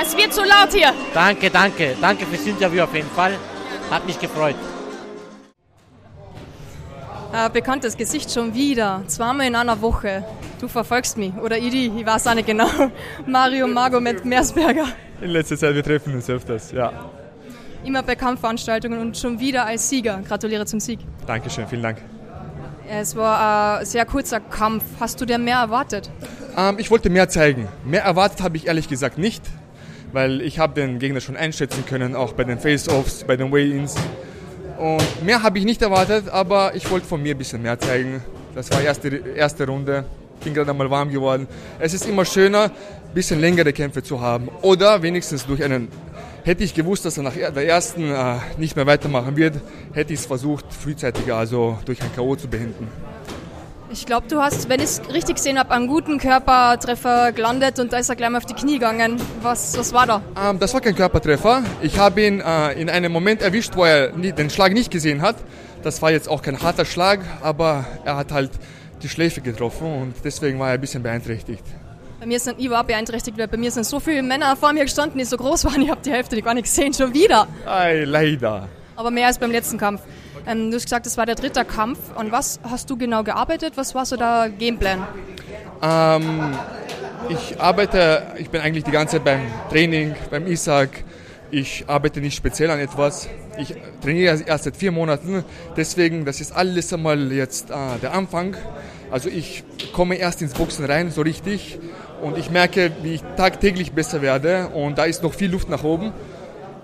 [0.00, 0.92] es wird zu laut hier.
[1.12, 3.32] Danke, danke, danke fürs Interview auf jeden Fall.
[3.90, 4.56] Hat mich gefreut.
[7.32, 9.02] Ein bekanntes Gesicht schon wieder.
[9.06, 10.24] Zweimal in einer Woche.
[10.60, 11.34] Du verfolgst mich.
[11.36, 12.68] Oder ich die, ich weiß auch nicht genau.
[13.26, 14.86] Mario Magomed Meersberger.
[15.20, 16.92] In letzter Zeit, wir treffen uns öfters, ja.
[17.88, 20.20] Immer bei Kampfveranstaltungen und schon wieder als Sieger.
[20.28, 20.98] Gratuliere zum Sieg.
[21.26, 21.96] Dankeschön, vielen Dank.
[22.86, 24.84] Es war ein sehr kurzer Kampf.
[25.00, 26.10] Hast du dir mehr erwartet?
[26.54, 27.66] Ähm, ich wollte mehr zeigen.
[27.86, 29.42] Mehr erwartet habe ich ehrlich gesagt nicht,
[30.12, 33.94] weil ich habe den Gegner schon einschätzen können, auch bei den Face-Offs, bei den Weigh-Ins.
[34.78, 38.22] Und mehr habe ich nicht erwartet, aber ich wollte von mir ein bisschen mehr zeigen.
[38.54, 40.04] Das war erste, erste Runde.
[40.44, 41.48] Bin gerade einmal warm geworden.
[41.78, 44.50] Es ist immer schöner, ein bisschen längere Kämpfe zu haben.
[44.60, 45.88] Oder wenigstens durch einen.
[46.44, 49.56] Hätte ich gewusst, dass er nach der ersten äh, nicht mehr weitermachen wird,
[49.92, 52.36] hätte ich es versucht, frühzeitiger, also durch ein K.O.
[52.36, 52.88] zu beenden.
[53.90, 57.90] Ich glaube, du hast, wenn ich es richtig gesehen habe, einen guten Körpertreffer gelandet und
[57.90, 59.16] da ist er gleich mal auf die Knie gegangen.
[59.40, 60.22] Was, was war da?
[60.50, 61.62] Ähm, das war kein Körpertreffer.
[61.80, 65.22] Ich habe ihn äh, in einem Moment erwischt, wo er nie, den Schlag nicht gesehen
[65.22, 65.36] hat.
[65.82, 68.50] Das war jetzt auch kein harter Schlag, aber er hat halt
[69.02, 71.64] die Schläfe getroffen und deswegen war er ein bisschen beeinträchtigt.
[72.20, 74.82] Bei mir sind ich war beeinträchtigt, weil bei mir sind so viele Männer vor mir
[74.82, 77.46] gestanden, die so groß waren, ich habe die Hälfte gar nicht gesehen, schon wieder.
[77.64, 78.68] Ei, leider.
[78.96, 80.02] Aber mehr als beim letzten Kampf.
[80.44, 81.98] Ähm, du hast gesagt, das war der dritte Kampf.
[82.16, 83.74] Und was hast du genau gearbeitet?
[83.76, 85.06] Was war so der Gameplan?
[85.80, 86.56] Ähm,
[87.28, 91.04] ich arbeite, ich bin eigentlich die ganze Zeit beim Training, beim Isaac.
[91.52, 93.28] Ich arbeite nicht speziell an etwas.
[93.58, 95.44] Ich trainiere erst seit vier Monaten.
[95.76, 98.56] Deswegen, das ist alles einmal jetzt äh, der Anfang.
[99.10, 101.78] Also ich komme erst ins Boxen rein, so richtig.
[102.22, 104.68] Und ich merke, wie ich tagtäglich besser werde.
[104.68, 106.12] Und da ist noch viel Luft nach oben.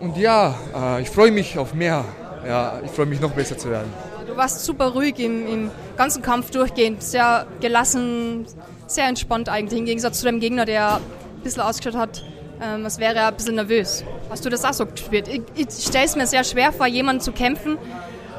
[0.00, 2.04] Und ja, äh, ich freue mich auf mehr.
[2.46, 3.92] Ja, ich freue mich noch besser zu werden.
[4.26, 8.46] Du warst super ruhig im, im ganzen Kampf durchgehend, sehr gelassen,
[8.86, 11.00] sehr entspannt eigentlich, im Gegensatz zu deinem Gegner, der ein
[11.42, 12.24] bisschen ausgeschaut hat,
[12.62, 14.04] ähm, als wäre er ein bisschen nervös.
[14.30, 15.28] Hast du das auch so gespürt?
[15.28, 17.78] Ich, ich stelle es mir sehr schwer vor, jemanden zu kämpfen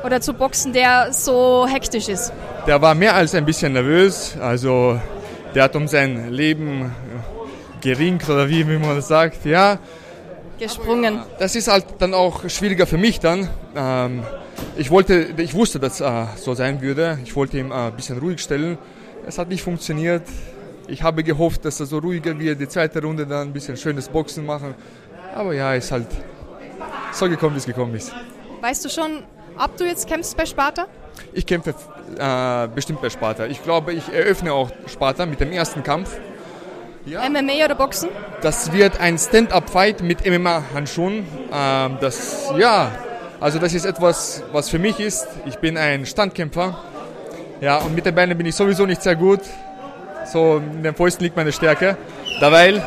[0.04, 2.34] oder zu boxen, der so hektisch ist.
[2.68, 4.36] Der war mehr als ein bisschen nervös.
[4.40, 5.00] Also
[5.56, 6.94] der hat um sein Leben
[7.82, 9.46] geringt oder wie, wie man das sagt.
[9.46, 9.80] Ja,
[10.60, 11.22] Gesprungen.
[11.40, 13.50] das ist halt dann auch schwieriger für mich dann.
[13.76, 14.24] Ähm,
[14.76, 17.20] ich wollte, ich wusste, dass äh, so sein würde.
[17.24, 18.78] Ich wollte ihn äh, ein bisschen ruhig stellen.
[19.26, 20.24] Es hat nicht funktioniert.
[20.88, 24.10] Ich habe gehofft, dass er so ruhiger wird, die zweite Runde dann ein bisschen schönes
[24.10, 24.76] Boxen machen.
[25.34, 26.08] Aber ja, ist halt
[27.12, 28.14] so gekommen, wie es gekommen ist.
[28.62, 29.24] Weißt du schon,
[29.58, 30.88] ob du jetzt kämpfst bei Sparta?
[31.34, 31.76] Ich kämpfe
[32.18, 33.46] äh, bestimmt bei Sparta.
[33.46, 36.18] Ich glaube, ich eröffne auch Sparta mit dem ersten Kampf.
[37.06, 37.28] Ja.
[37.30, 38.10] MMA oder Boxen?
[38.42, 41.26] Das wird ein Stand-up-Fight mit MMA-Handschuhen.
[41.54, 42.92] Ähm, das, ja,
[43.40, 45.28] also das ist etwas, was für mich ist.
[45.46, 46.80] Ich bin ein Standkämpfer.
[47.62, 49.42] Ja, und mit den Beinen bin ich sowieso nicht sehr gut.
[50.26, 51.98] So in den Fäusten liegt meine Stärke.
[52.42, 52.84] Derweil.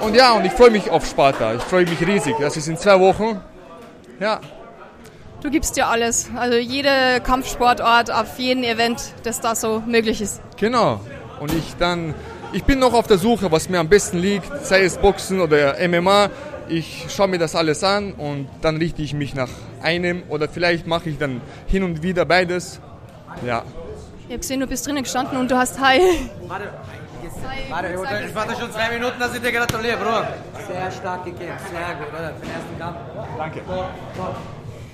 [0.00, 1.54] Und ja, und ich freue mich auf Sparta.
[1.54, 2.34] Ich freue mich riesig.
[2.40, 3.40] Das ist in zwei Wochen.
[4.18, 4.40] Ja.
[5.46, 6.28] Du gibst dir alles.
[6.34, 10.42] Also jede Kampfsportort auf jeden Event, das da so möglich ist.
[10.56, 10.98] Genau.
[11.38, 12.16] Und ich dann,
[12.52, 15.76] ich bin noch auf der Suche, was mir am besten liegt, sei es Boxen oder
[15.86, 16.30] MMA.
[16.68, 19.48] Ich schaue mir das alles an und dann richte ich mich nach
[19.84, 22.80] einem oder vielleicht mache ich dann hin und wieder beides.
[23.46, 23.62] Ja.
[24.22, 26.00] Ich habe gesehen, du bist drinnen gestanden und du hast Hi.
[26.48, 26.64] Warte,
[27.70, 30.28] warte, ich warte schon zwei Minuten, dass ich dir gratuliere, Bruder.
[30.66, 32.34] Sehr stark gekämpft, sehr gut, oder?
[32.34, 32.96] Für den ersten Kampf.
[33.38, 33.60] Danke.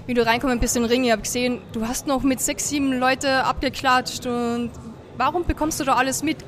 [0.04, 2.68] Wie du reinkommen bist in den Ring, ich habe gesehen, du hast noch mit sechs,
[2.68, 4.70] sieben Leute abgeklatscht und
[5.16, 6.38] warum bekommst du da alles mit?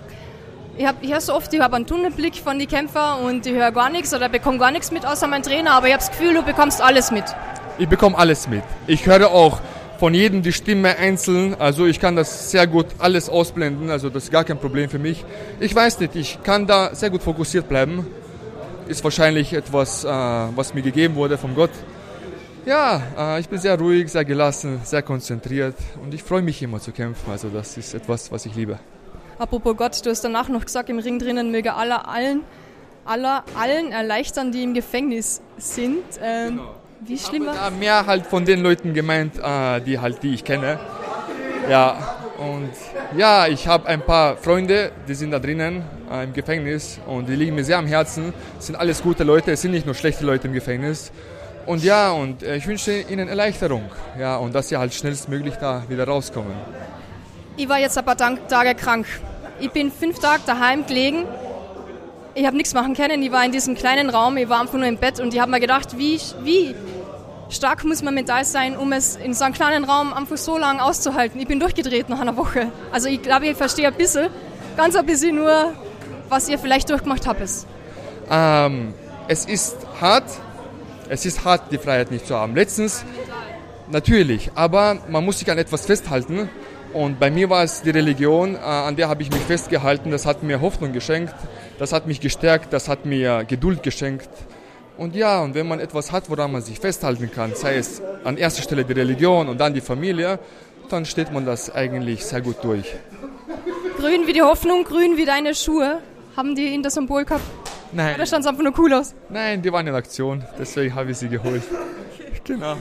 [0.76, 3.70] Ich, ich höre so oft, ich habe einen Tunnelblick von den Kämpfern und ich höre
[3.70, 6.34] gar nichts oder bekomme gar nichts mit außer mein Trainer, aber ich habe das Gefühl,
[6.34, 7.24] du bekommst alles mit.
[7.78, 8.64] Ich bekomme alles mit.
[8.88, 9.60] Ich höre auch
[10.00, 11.54] von jedem die Stimme einzeln.
[11.56, 13.88] Also ich kann das sehr gut alles ausblenden.
[13.88, 15.24] Also das ist gar kein Problem für mich.
[15.60, 18.04] Ich weiß nicht, ich kann da sehr gut fokussiert bleiben.
[18.88, 21.70] Ist wahrscheinlich etwas, äh, was mir gegeben wurde von Gott.
[22.66, 26.80] Ja, äh, ich bin sehr ruhig, sehr gelassen, sehr konzentriert und ich freue mich immer
[26.80, 27.30] zu kämpfen.
[27.30, 28.78] Also das ist etwas, was ich liebe.
[29.38, 32.40] Apropos Gott, du hast danach noch gesagt, im Ring drinnen möge aller allen,
[33.04, 36.04] aller allen erleichtern, die im Gefängnis sind.
[36.22, 36.74] Ähm, genau.
[37.00, 40.78] Wie schlimm war mehr halt von den Leuten gemeint, äh, die halt, die ich kenne.
[41.68, 42.70] Ja, und
[43.16, 47.36] ja, ich habe ein paar Freunde, die sind da drinnen äh, im Gefängnis und die
[47.36, 48.32] liegen mir sehr am Herzen.
[48.58, 51.12] Es sind alles gute Leute, es sind nicht nur schlechte Leute im Gefängnis.
[51.66, 53.84] Und ja, und äh, ich wünsche ihnen Erleichterung.
[54.18, 56.52] Ja, und dass sie halt schnellstmöglich da wieder rauskommen.
[57.56, 59.06] Ich war jetzt ein paar Tage krank.
[59.60, 61.24] Ich bin fünf Tage daheim gelegen.
[62.34, 63.22] Ich habe nichts machen können.
[63.22, 65.50] Ich war in diesem kleinen Raum, ich war einfach nur im Bett und ich habe
[65.52, 66.74] mir gedacht, wie, wie
[67.48, 70.82] stark muss man mental sein, um es in so einem kleinen Raum einfach so lange
[70.82, 71.40] auszuhalten.
[71.40, 72.72] Ich bin durchgedreht nach einer Woche.
[72.92, 74.28] Also ich glaube, ich verstehe ein bisschen,
[74.76, 75.72] ganz ein bisschen nur,
[76.28, 77.42] was ihr vielleicht durchgemacht habt.
[78.30, 78.94] Ähm,
[79.28, 80.24] es ist hart.
[81.14, 82.56] Es ist hart, die Freiheit nicht zu haben.
[82.56, 83.04] Letztens,
[83.88, 86.48] natürlich, aber man muss sich an etwas festhalten.
[86.92, 90.10] Und bei mir war es die Religion, äh, an der habe ich mich festgehalten.
[90.10, 91.32] Das hat mir Hoffnung geschenkt,
[91.78, 94.28] das hat mich gestärkt, das hat mir Geduld geschenkt.
[94.98, 98.36] Und ja, und wenn man etwas hat, woran man sich festhalten kann, sei es an
[98.36, 100.40] erster Stelle die Religion und dann die Familie,
[100.88, 102.92] dann steht man das eigentlich sehr gut durch.
[103.98, 106.00] Grün wie die Hoffnung, grün wie deine Schuhe.
[106.36, 107.63] Haben die in das Symbol gehabt?
[107.94, 108.16] Nein.
[108.16, 109.14] Oder stand es einfach nur cool aus?
[109.28, 111.62] Nein, die waren in Aktion, deswegen habe ich sie geholt.
[112.44, 112.76] genau.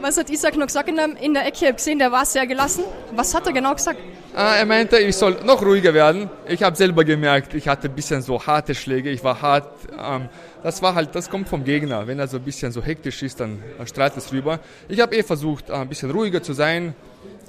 [0.00, 1.56] Was hat Isaac noch gesagt in der, in der Ecke?
[1.60, 2.84] Ich habe gesehen, der war sehr gelassen.
[3.14, 3.98] Was hat er genau gesagt?
[4.34, 6.28] Ah, er meinte, ich soll noch ruhiger werden.
[6.46, 9.08] Ich habe selber gemerkt, ich hatte ein bisschen so harte Schläge.
[9.08, 9.72] Ich war hart.
[9.98, 10.28] Ähm,
[10.62, 12.06] das war halt, das kommt vom Gegner.
[12.06, 14.60] Wenn er so ein bisschen so hektisch ist, dann strahlt es rüber.
[14.88, 16.94] Ich habe eh versucht, ein bisschen ruhiger zu sein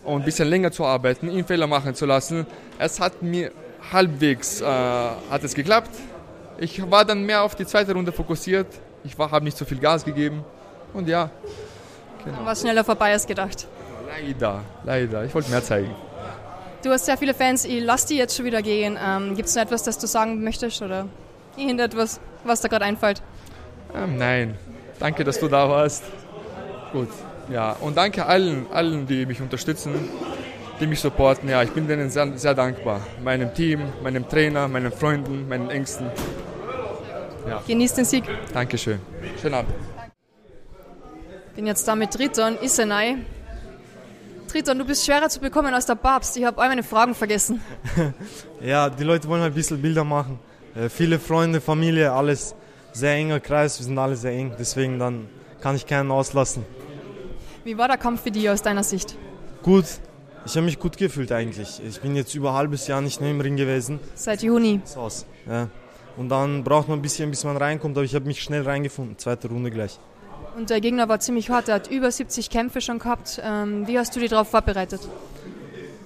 [0.05, 2.45] und ein bisschen länger zu arbeiten, ihn Fehler machen zu lassen.
[2.79, 3.51] Es hat mir
[3.91, 5.91] halbwegs äh, hat es geklappt.
[6.59, 8.67] Ich war dann mehr auf die zweite Runde fokussiert.
[9.03, 10.43] Ich habe nicht so viel Gas gegeben.
[10.93, 11.29] Und ja,
[12.23, 12.45] genau.
[12.45, 13.67] War schneller vorbei als gedacht.
[14.07, 15.25] Leider, leider.
[15.25, 15.93] Ich wollte mehr zeigen.
[16.83, 17.65] Du hast sehr viele Fans.
[17.65, 18.97] Ich lass die jetzt schon wieder gehen.
[19.03, 21.07] Ähm, Gibt es noch etwas, das du sagen möchtest oder
[21.55, 23.21] irgendetwas, was da gerade einfällt?
[23.95, 24.57] Ähm, nein.
[24.99, 26.03] Danke, dass du da warst.
[26.91, 27.09] Gut.
[27.49, 29.93] Ja, und danke allen, allen, die mich unterstützen,
[30.79, 31.49] die mich supporten.
[31.49, 33.01] Ja, ich bin denen sehr, sehr dankbar.
[33.23, 36.09] Meinem Team, meinem Trainer, meinen Freunden, meinen Ängsten.
[37.47, 37.63] Ja.
[37.65, 38.23] Genieß den Sieg.
[38.53, 38.99] Dankeschön.
[39.41, 39.73] Schönen Abend.
[41.55, 43.17] Bin jetzt da mit Triton, Isenai.
[44.47, 46.37] Triton, du bist schwerer zu bekommen als der Papst.
[46.37, 47.61] Ich habe all meine Fragen vergessen.
[48.61, 50.39] ja, die Leute wollen ein bisschen Bilder machen.
[50.75, 52.55] Äh, viele Freunde, Familie, alles
[52.93, 53.79] sehr enger Kreis.
[53.79, 54.53] Wir sind alle sehr eng.
[54.59, 55.27] Deswegen dann
[55.61, 56.65] kann ich keinen auslassen.
[57.63, 59.15] Wie war der Kampf für dich aus deiner Sicht?
[59.63, 59.85] Gut.
[60.45, 61.81] Ich habe mich gut gefühlt eigentlich.
[61.85, 63.99] Ich bin jetzt über ein halbes Jahr nicht mehr im Ring gewesen.
[64.15, 64.79] Seit Juni.
[64.95, 65.25] Aus.
[65.45, 65.67] Ja.
[66.17, 67.95] Und dann braucht man ein bisschen, bis man reinkommt.
[67.95, 69.17] Aber ich habe mich schnell reingefunden.
[69.17, 69.99] Zweite Runde gleich.
[70.57, 71.69] Und der Gegner war ziemlich hart.
[71.69, 73.39] Er hat über 70 Kämpfe schon gehabt.
[73.43, 75.01] Ähm, wie hast du dich darauf vorbereitet?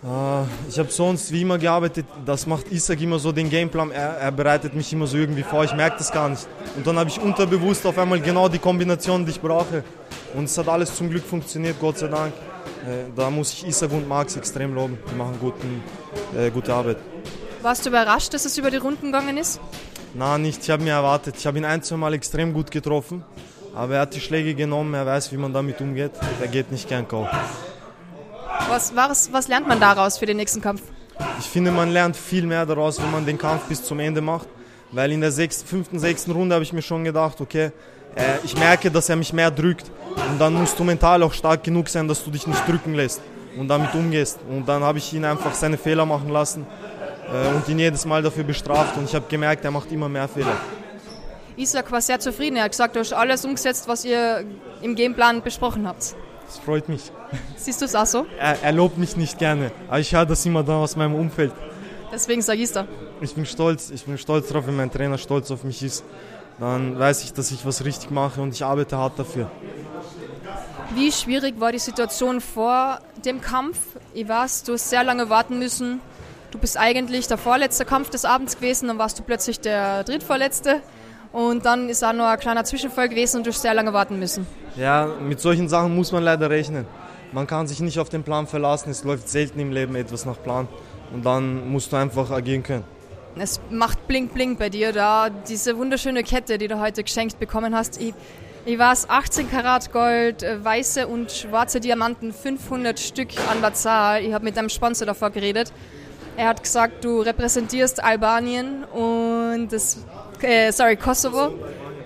[0.03, 2.05] Äh, ich habe sonst wie immer gearbeitet.
[2.25, 3.91] Das macht Isaac immer so den Gameplan.
[3.91, 5.63] Er, er bereitet mich immer so irgendwie vor.
[5.63, 6.47] Ich merke das gar nicht.
[6.75, 9.83] Und dann habe ich unterbewusst auf einmal genau die Kombination, die ich brauche.
[10.35, 12.33] Und es hat alles zum Glück funktioniert, Gott sei Dank.
[12.85, 14.97] Äh, da muss ich Isaac und Max extrem loben.
[15.09, 15.83] Die machen guten,
[16.37, 16.97] äh, gute Arbeit.
[17.61, 19.59] Warst du überrascht, dass es über die Runden gegangen ist?
[20.13, 20.63] Na, nicht.
[20.63, 21.35] Ich habe mir erwartet.
[21.37, 23.23] Ich habe ihn ein, zwei Mal extrem gut getroffen.
[23.73, 26.11] Aber er hat die Schläge genommen, er weiß, wie man damit umgeht.
[26.41, 27.25] Er geht nicht gern K.O.
[28.67, 30.81] Was, was, was lernt man daraus für den nächsten Kampf?
[31.39, 34.47] Ich finde, man lernt viel mehr daraus, wenn man den Kampf bis zum Ende macht.
[34.91, 37.71] Weil in der sechsten, fünften, sechsten Runde habe ich mir schon gedacht, okay,
[38.15, 39.89] äh, ich merke, dass er mich mehr drückt.
[40.29, 43.21] Und dann musst du mental auch stark genug sein, dass du dich nicht drücken lässt
[43.57, 44.39] und damit umgehst.
[44.49, 46.65] Und dann habe ich ihn einfach seine Fehler machen lassen
[47.31, 48.97] und ihn jedes Mal dafür bestraft.
[48.97, 50.55] Und ich habe gemerkt, er macht immer mehr Fehler.
[51.57, 52.55] Isaac war sehr zufrieden.
[52.55, 54.43] Er hat gesagt, du hast alles umgesetzt, was ihr
[54.81, 56.15] im Gameplan besprochen habt.
[56.47, 57.11] Das freut mich.
[57.55, 58.25] Siehst du es auch so?
[58.37, 61.53] Er, er, lobt mich nicht gerne, aber ich höre das immer dann aus meinem Umfeld.
[62.11, 62.87] Deswegen sag ich's da.
[63.21, 66.03] Ich bin stolz, ich bin stolz darauf, wenn mein Trainer stolz auf mich ist.
[66.59, 69.49] Dann weiß ich, dass ich was richtig mache und ich arbeite hart dafür.
[70.93, 73.77] Wie schwierig war die Situation vor dem Kampf?
[74.13, 76.01] Ich weiß, du hast sehr lange warten müssen.
[76.51, 80.81] Du bist eigentlich der vorletzte Kampf des Abends gewesen, dann warst du plötzlich der drittvorletzte.
[81.31, 84.19] Und dann ist auch noch ein kleiner Zwischenfall gewesen und du hast sehr lange warten
[84.19, 84.45] müssen.
[84.75, 86.85] Ja, mit solchen Sachen muss man leider rechnen.
[87.31, 88.89] Man kann sich nicht auf den Plan verlassen.
[88.89, 90.67] Es läuft selten im Leben etwas nach Plan.
[91.13, 92.83] Und dann musst du einfach agieren können.
[93.37, 95.29] Es macht blink blink bei dir da.
[95.29, 98.01] Diese wunderschöne Kette, die du heute geschenkt bekommen hast.
[98.01, 98.13] Ich,
[98.65, 104.21] ich weiß, 18 Karat Gold, äh, weiße und schwarze Diamanten, 500 Stück an der Zahl.
[104.21, 105.71] Ich habe mit deinem Sponsor davor geredet.
[106.41, 110.03] Er hat gesagt, du repräsentierst Albanien und das
[110.41, 111.53] äh, sorry, Kosovo.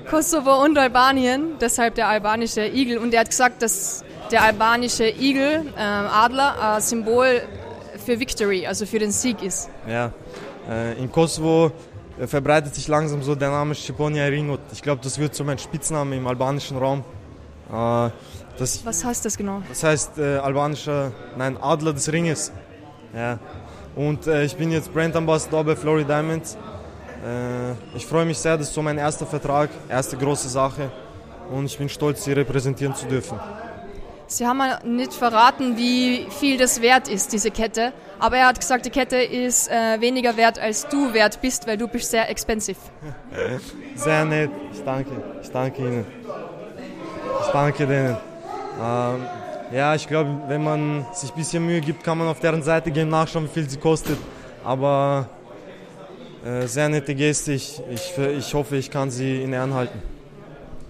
[0.09, 2.97] Kosovo und Albanien, deshalb der albanische Igel.
[2.97, 7.43] Und er hat gesagt, dass der albanische Igel, äh, Adler, ein Symbol
[8.05, 9.69] für Victory, also für den Sieg ist.
[9.87, 10.11] Ja,
[10.69, 11.71] äh, in Kosovo
[12.19, 14.59] äh, verbreitet sich langsam so der Name Sciponia Ringot.
[14.73, 17.05] Ich glaube, das wird so mein Spitzname im albanischen Raum.
[17.71, 18.09] Äh,
[18.59, 19.61] das, Was heißt das genau?
[19.69, 22.51] Das heißt äh, albanischer, nein, Adler des Ringes.
[23.15, 23.39] Ja.
[23.95, 26.57] Und äh, ich bin jetzt Brand Ambassador bei Florida Diamonds.
[27.25, 30.91] Äh, ich freue mich sehr, das ist so mein erster Vertrag, erste große Sache
[31.49, 33.39] und ich bin stolz, Sie repräsentieren zu dürfen.
[34.27, 37.93] Sie haben mir nicht verraten, wie viel das wert ist, diese Kette.
[38.19, 41.77] Aber er hat gesagt, die Kette ist äh, weniger wert, als du wert bist, weil
[41.77, 42.79] du bist sehr expensive.
[43.95, 44.49] Sehr nett.
[44.73, 45.11] Ich danke.
[45.41, 46.05] Ich danke Ihnen.
[47.41, 48.17] Ich danke denen.
[48.81, 49.27] Ähm,
[49.71, 52.91] ja, ich glaube, wenn man sich ein bisschen Mühe gibt, kann man auf deren Seite
[52.91, 54.17] gehen, nachschauen, wie viel sie kostet.
[54.63, 55.29] Aber
[56.45, 57.53] äh, sehr nette Geste.
[57.53, 59.99] Ich, ich, ich hoffe, ich kann sie in Ehren halten.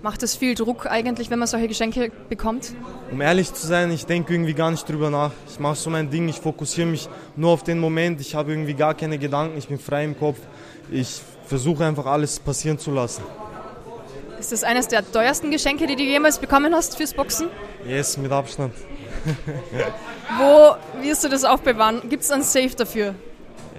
[0.01, 2.73] Macht es viel Druck eigentlich, wenn man solche Geschenke bekommt?
[3.11, 5.31] Um ehrlich zu sein, ich denke irgendwie gar nicht drüber nach.
[5.49, 8.21] Ich mache so mein Ding, ich fokussiere mich nur auf den Moment.
[8.21, 10.37] Ich habe irgendwie gar keine Gedanken, ich bin frei im Kopf.
[10.91, 13.23] Ich versuche einfach alles passieren zu lassen.
[14.39, 17.47] Ist das eines der teuersten Geschenke, die du jemals bekommen hast fürs Boxen?
[17.87, 18.73] Yes, mit Abstand.
[20.37, 22.01] Wo wirst du das aufbewahren?
[22.09, 23.15] Gibt es ein Safe dafür?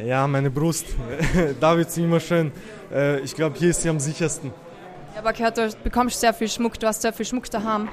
[0.04, 0.86] Ja, meine Brust.
[1.60, 2.52] da wird sie immer schön.
[2.92, 4.52] Äh, ich glaube, hier ist sie am sichersten.
[5.14, 7.88] Ja, aber gehört, du bekommst sehr viel Schmuck, du hast sehr viel Schmuck daheim.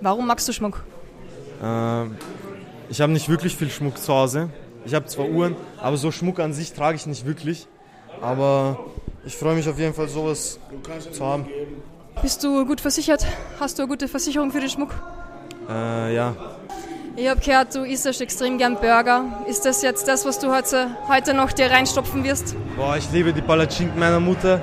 [0.00, 0.84] Warum magst du Schmuck?
[1.62, 2.16] Ähm,
[2.88, 4.50] ich habe nicht wirklich viel Schmuck zu Hause.
[4.84, 7.66] Ich habe zwar Uhren, aber so Schmuck an sich trage ich nicht wirklich.
[8.20, 8.78] Aber
[9.24, 10.58] ich freue mich auf jeden Fall, sowas
[11.12, 11.46] zu haben.
[12.22, 13.26] Bist du gut versichert?
[13.60, 14.90] Hast du eine gute Versicherung für den Schmuck?
[15.68, 16.34] Äh, ja,
[17.18, 19.24] ich habe gehört, du isst extrem gern Burger.
[19.48, 22.54] Ist das jetzt das, was du heute, heute noch dir reinstopfen wirst?
[22.76, 24.60] Boah, ich liebe die Palatschinken meiner Mutter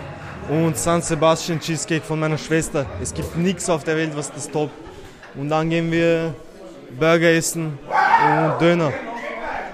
[0.50, 2.86] und San Sebastian Cheesecake von meiner Schwester.
[3.02, 4.72] Es gibt nichts auf der Welt, was das toppt.
[5.36, 6.36] Und dann gehen wir
[7.00, 8.94] Burger essen und Döner.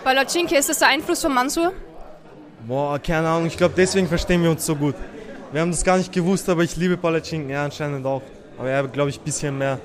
[0.06, 1.74] Palatschinke, ist das der Einfluss von Mansur?
[2.65, 3.48] Boah, keine Ahnung.
[3.48, 4.96] Ich glaube, deswegen verstehen wir uns so gut.
[5.52, 7.50] Wir haben das gar nicht gewusst, aber ich liebe Palatschinken.
[7.50, 8.22] Er anscheinend auch.
[8.58, 9.80] Aber er, glaube ich, ein bisschen mehr.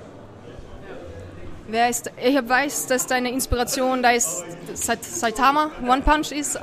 [1.69, 6.59] Wer ist, ich weiß, dass deine Inspiration da ist Saitama, One Punch ist.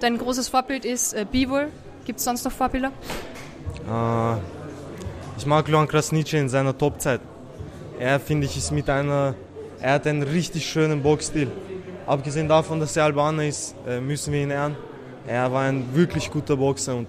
[0.00, 1.68] Dein großes Vorbild ist äh, Bivol.
[2.06, 2.92] Gibt es sonst noch Vorbilder?
[3.86, 4.36] Äh,
[5.36, 7.20] ich mag Luan Krasnice in seiner Topzeit.
[7.98, 9.34] Er, finde ich, ist mit einer.
[9.80, 11.50] Er hat einen richtig schönen Boxstil.
[12.06, 14.76] Abgesehen davon, dass er Albaner ist, äh, müssen wir ihn ehren.
[15.26, 17.08] Er war ein wirklich guter Boxer und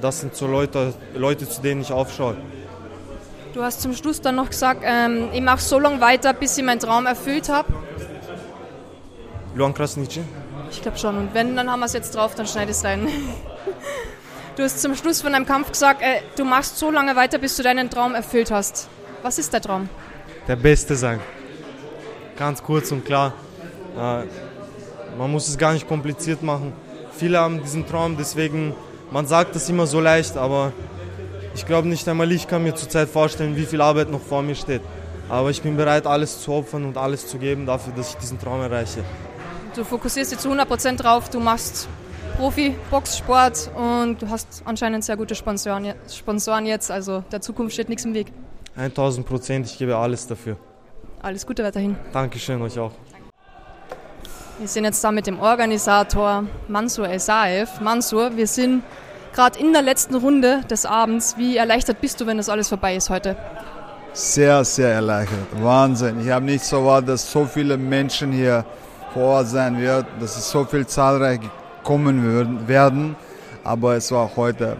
[0.00, 2.36] das sind so Leute, Leute, zu denen ich aufschaue.
[3.54, 6.64] Du hast zum Schluss dann noch gesagt, ähm, ich mache so lange weiter, bis ich
[6.64, 7.72] meinen Traum erfüllt habe.
[9.54, 10.20] Luan Krasnici?
[10.70, 11.16] Ich glaube schon.
[11.18, 13.08] Und wenn, dann haben wir es jetzt drauf, dann schneide ich es rein.
[14.56, 17.56] Du hast zum Schluss von deinem Kampf gesagt, äh, du machst so lange weiter, bis
[17.56, 18.88] du deinen Traum erfüllt hast.
[19.22, 19.88] Was ist der Traum?
[20.48, 21.18] Der Beste sein.
[22.36, 23.32] Ganz kurz und klar.
[23.96, 24.24] Äh,
[25.16, 26.74] man muss es gar nicht kompliziert machen.
[27.12, 28.74] Viele haben diesen Traum, deswegen,
[29.10, 30.72] man sagt das immer so leicht, aber
[31.54, 34.54] ich glaube nicht einmal ich kann mir zurzeit vorstellen, wie viel Arbeit noch vor mir
[34.54, 34.82] steht.
[35.28, 38.38] Aber ich bin bereit, alles zu opfern und alles zu geben dafür, dass ich diesen
[38.38, 39.04] Traum erreiche.
[39.74, 41.88] Du fokussierst dich zu 100% drauf, du machst
[42.36, 48.04] Profi-Boxsport und du hast anscheinend sehr gute Sponsoren, Sponsoren jetzt, also der Zukunft steht nichts
[48.04, 48.32] im Weg.
[48.76, 50.56] 1000 Prozent, ich gebe alles dafür.
[51.22, 51.96] Alles Gute weiterhin.
[52.12, 52.92] Dankeschön, euch auch.
[54.60, 57.80] Wir sind jetzt da mit dem Organisator Mansur Esaev.
[57.80, 58.82] Mansur, wir sind
[59.32, 61.38] gerade in der letzten Runde des Abends.
[61.38, 63.36] Wie erleichtert bist du, wenn das alles vorbei ist heute?
[64.12, 65.46] Sehr, sehr erleichtert.
[65.62, 66.20] Wahnsinn.
[66.20, 68.66] Ich habe nicht so erwartet, dass so viele Menschen hier
[69.14, 71.40] vor Ort sein wird, dass es so viel zahlreich
[71.82, 73.16] kommen werden.
[73.64, 74.76] Aber es war heute.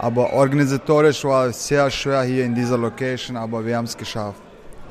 [0.00, 4.41] Aber organisatorisch war es sehr schwer hier in dieser Location, aber wir haben es geschafft.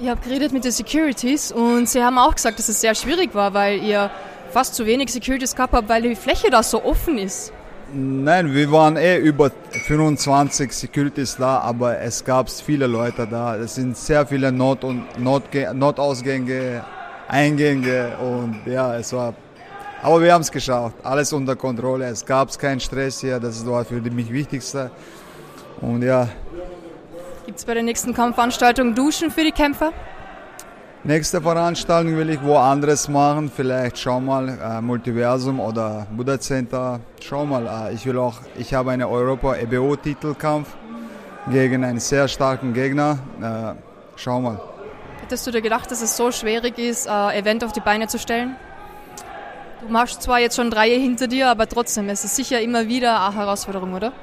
[0.02, 3.36] Ich habe geredet mit den Securities und sie haben auch gesagt, dass es sehr schwierig
[3.36, 4.10] war, weil ihr
[4.50, 7.54] fast zu wenig Securities gehabt habt, weil die Fläche da so offen ist.
[7.94, 13.56] Nein, wir waren eh über 25 Securities da, aber es gab viele Leute da.
[13.58, 16.84] Es sind sehr viele Not- und Notge Notausgänge,
[17.28, 19.36] Eingänge und ja, es war.
[20.02, 22.06] Aber wir haben es geschafft, alles unter Kontrolle.
[22.06, 24.90] Es gab keinen Stress hier, das war für mich Wichtigste.
[25.80, 26.28] Und ja,
[27.46, 29.92] Gibt es bei der nächsten Kampfveranstaltung Duschen für die Kämpfer?
[31.04, 37.00] Nächste Veranstaltung will ich woanders machen, vielleicht schau mal äh, Multiversum oder Buddha Center.
[37.20, 40.68] Schau mal, äh, ich will auch, ich habe einen Europa EBO Titelkampf
[41.50, 43.18] gegen einen sehr starken Gegner.
[43.42, 43.82] Äh,
[44.16, 44.62] schau mal.
[45.22, 48.20] Hättest du dir gedacht, dass es so schwierig ist, ein Event auf die Beine zu
[48.20, 48.56] stellen?
[49.82, 53.26] Du machst zwar jetzt schon drei hinter dir, aber trotzdem, es ist sicher immer wieder
[53.26, 54.14] eine Herausforderung, oder?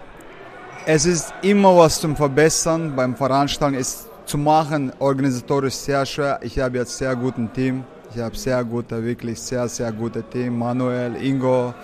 [0.91, 2.97] Es ist immer was zum Verbessern.
[2.97, 6.39] Beim Veranstalten ist zu machen organisatorisch sehr schwer.
[6.41, 7.85] Ich habe jetzt sehr guten Team.
[8.11, 10.59] Ich habe sehr gute, wirklich sehr, sehr gute Team.
[10.59, 11.75] Manuel, Ingo.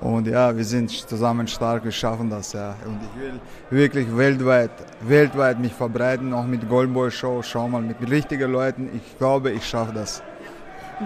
[0.00, 2.74] Und ja, wir sind zusammen stark, wir schaffen das, ja.
[2.86, 4.70] Und ich will wirklich weltweit,
[5.02, 7.42] weltweit mich verbreiten, auch mit Goldboy Show.
[7.42, 8.88] Schau mal, mit richtigen Leuten.
[8.94, 10.22] Ich glaube, ich schaffe das.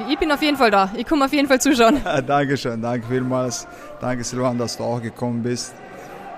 [0.09, 0.89] Ich bin auf jeden Fall da.
[0.97, 2.01] Ich komme auf jeden Fall zuschauen.
[2.29, 3.67] Dankeschön, danke vielmals.
[4.01, 5.75] Danke Silvan, dass du auch gekommen bist.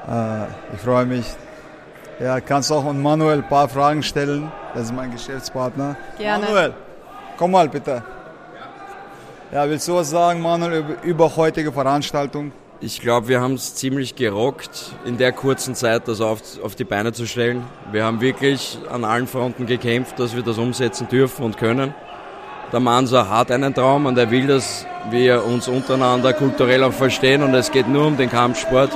[0.08, 1.26] Äh, ich freue mich.
[2.20, 4.50] Ja, kannst auch an Manuel ein paar Fragen stellen.
[4.74, 5.96] Das ist mein Geschäftspartner.
[6.18, 6.44] Gerne.
[6.44, 6.74] Manuel,
[7.36, 8.02] komm mal bitte.
[9.52, 12.52] Ja, willst du was sagen, Manuel, über, über heutige Veranstaltung?
[12.80, 16.84] Ich glaube, wir haben es ziemlich gerockt, in der kurzen Zeit das auf, auf die
[16.84, 17.64] Beine zu stellen.
[17.92, 21.94] Wir haben wirklich an allen Fronten gekämpft, dass wir das umsetzen dürfen und können.
[22.72, 27.42] Der Mansa hat einen Traum und er will, dass wir uns untereinander kulturell auch verstehen
[27.42, 28.90] und es geht nur um den Kampfsport.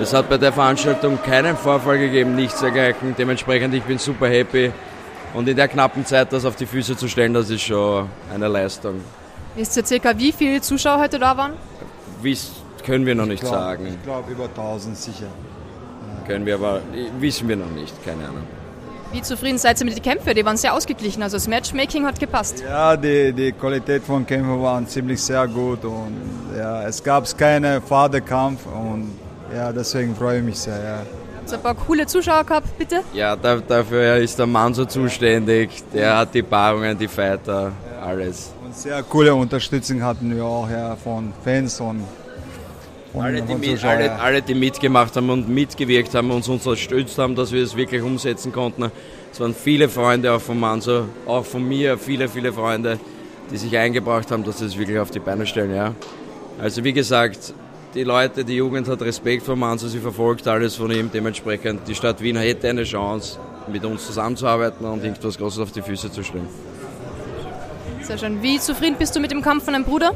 [0.00, 3.14] Es hat bei der Veranstaltung keinen Vorfall gegeben, nichts dergleichen.
[3.16, 4.72] Dementsprechend, ich bin super happy.
[5.34, 8.48] Und in der knappen Zeit das auf die Füße zu stellen, das ist schon eine
[8.48, 9.00] Leistung.
[9.54, 11.52] Wisst ihr circa, wie viele Zuschauer heute da waren?
[12.22, 12.52] Wiss,
[12.84, 13.86] können wir noch Ich nicht glaub- sagen.
[13.86, 15.26] Ich glaube über 1000 sicher.
[16.26, 16.80] Können wir aber,
[17.20, 18.42] wissen wir noch nicht, keine Ahnung.
[19.12, 20.34] Wie zufrieden seid ihr mit den Kämpfen?
[20.34, 22.62] Die waren sehr ausgeglichen, also das Matchmaking hat gepasst.
[22.68, 26.16] Ja, die, die Qualität von Kämpfen waren ziemlich sehr gut und
[26.56, 29.12] ja, es gab keinen Fadenkampf und
[29.54, 30.82] ja, deswegen freue ich mich sehr.
[30.82, 30.98] Ja.
[31.36, 33.02] Habt ihr ein paar coole Zuschauer gehabt, bitte?
[33.12, 35.70] Ja, da, dafür ist der Mann so zuständig.
[35.92, 37.72] Der hat die Paarungen, die Fighter,
[38.04, 38.52] alles.
[38.64, 42.04] Und sehr coole Unterstützung hatten wir auch ja, von Fans und
[43.12, 47.34] von, Alle die, mit, alle, alle, die mitgemacht haben und mitgewirkt haben, uns unterstützt haben,
[47.34, 48.90] dass wir es wirklich umsetzen konnten.
[49.32, 52.98] Es waren viele Freunde auch von Manso, auch von mir, viele, viele Freunde,
[53.50, 55.74] die sich eingebracht haben, dass wir es wirklich auf die Beine stellen.
[55.74, 55.94] Ja.
[56.60, 57.54] Also wie gesagt,
[57.94, 61.10] die Leute, die Jugend hat Respekt vor Manso, sie verfolgt alles von ihm.
[61.12, 65.82] Dementsprechend, die Stadt Wien hätte eine Chance, mit uns zusammenzuarbeiten und irgendwas Großes auf die
[65.82, 66.48] Füße zu stellen.
[68.02, 68.42] Sehr schön.
[68.42, 70.12] Wie zufrieden bist du mit dem Kampf von deinem Bruder?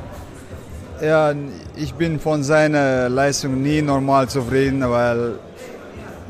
[1.03, 1.35] Ja,
[1.77, 5.39] ich bin von seiner Leistung nie normal zufrieden, weil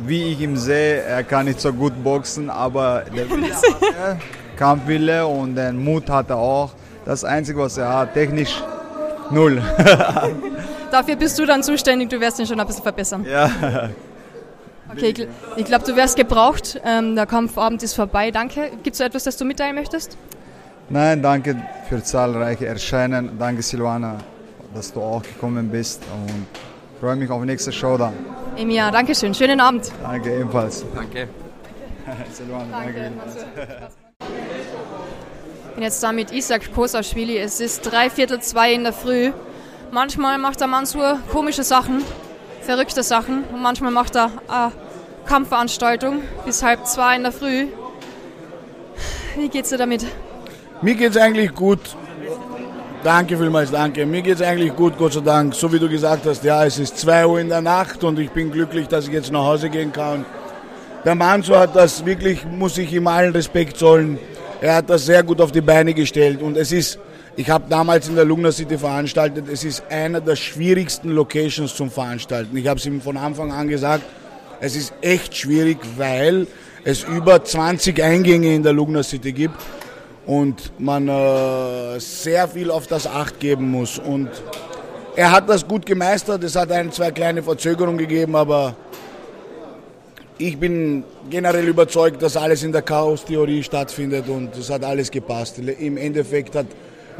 [0.07, 4.19] wie ich ihn sehe, er kann nicht so gut boxen, aber der Wille hat er,
[4.57, 6.71] Kampfwille und den Mut hat er auch.
[7.05, 8.63] Das Einzige, was er hat, technisch
[9.31, 9.61] null.
[10.91, 13.25] Dafür bist du dann zuständig, du wirst ihn schon ein bisschen verbessern.
[13.29, 13.91] ja.
[14.93, 16.81] Okay, ich, ich glaube, du wärst gebraucht.
[16.85, 18.33] Ähm, der Kampfabend ist vorbei.
[18.33, 18.71] Danke.
[18.83, 20.17] Gibt es so etwas, das du mitteilen möchtest?
[20.89, 21.57] Nein, danke
[21.89, 23.39] für zahlreiche Erscheinen.
[23.39, 24.17] Danke Silvana,
[24.75, 26.47] dass du auch gekommen bist und
[27.01, 28.15] freue mich auf nächste Show dann.
[28.57, 29.33] Emilia, danke schön.
[29.33, 29.93] Schönen Abend.
[30.03, 30.85] Danke ebenfalls.
[30.93, 31.29] Danke.
[32.33, 33.13] Silvana, danke.
[35.69, 37.39] Ich bin jetzt da mit Isaac Kosaschwili.
[37.39, 39.31] Es ist drei Viertel zwei in der Früh.
[39.93, 42.05] Manchmal macht der Mansur komische Sachen,
[42.63, 43.43] verrückte Sachen.
[43.53, 44.71] Und manchmal macht er eine
[45.27, 47.67] Kampfveranstaltung bis halb zwei in der Früh.
[49.37, 50.07] Wie geht's dir damit?
[50.81, 51.81] Mir geht's eigentlich gut.
[53.03, 54.07] Danke vielmals, danke.
[54.07, 55.55] Mir geht's eigentlich gut, Gott sei Dank.
[55.55, 58.31] So wie du gesagt hast, ja, es ist 2 Uhr in der Nacht und ich
[58.31, 60.25] bin glücklich, dass ich jetzt nach Hause gehen kann.
[61.05, 64.19] Der Manso hat das wirklich, muss ich ihm allen Respekt zollen.
[64.61, 66.99] Er hat das sehr gut auf die Beine gestellt und es ist,
[67.37, 71.91] ich habe damals in der Lugner City veranstaltet, es ist einer der schwierigsten Locations zum
[71.91, 72.57] Veranstalten.
[72.57, 74.05] Ich habe es ihm von Anfang an gesagt,
[74.61, 76.47] es ist echt schwierig, weil
[76.85, 79.55] es über 20 Eingänge in der Lugner City gibt
[80.27, 83.99] und man äh, sehr viel auf das Acht geben muss.
[83.99, 84.29] Und
[85.17, 88.75] er hat das gut gemeistert, es hat ein, zwei kleine Verzögerungen gegeben, aber
[90.39, 95.59] ich bin generell überzeugt, dass alles in der Chaos-Theorie stattfindet und es hat alles gepasst.
[95.59, 96.67] Im Endeffekt hat,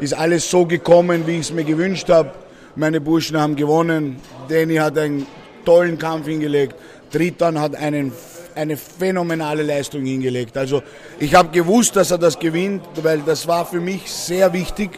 [0.01, 2.31] ist alles so gekommen, wie ich es mir gewünscht habe.
[2.75, 4.17] Meine Burschen haben gewonnen.
[4.49, 5.25] Danny hat einen
[5.63, 6.75] tollen Kampf hingelegt.
[7.11, 8.11] Triton hat einen,
[8.55, 10.57] eine phänomenale Leistung hingelegt.
[10.57, 10.81] Also
[11.19, 14.89] ich habe gewusst, dass er das gewinnt, weil das war für mich sehr wichtig,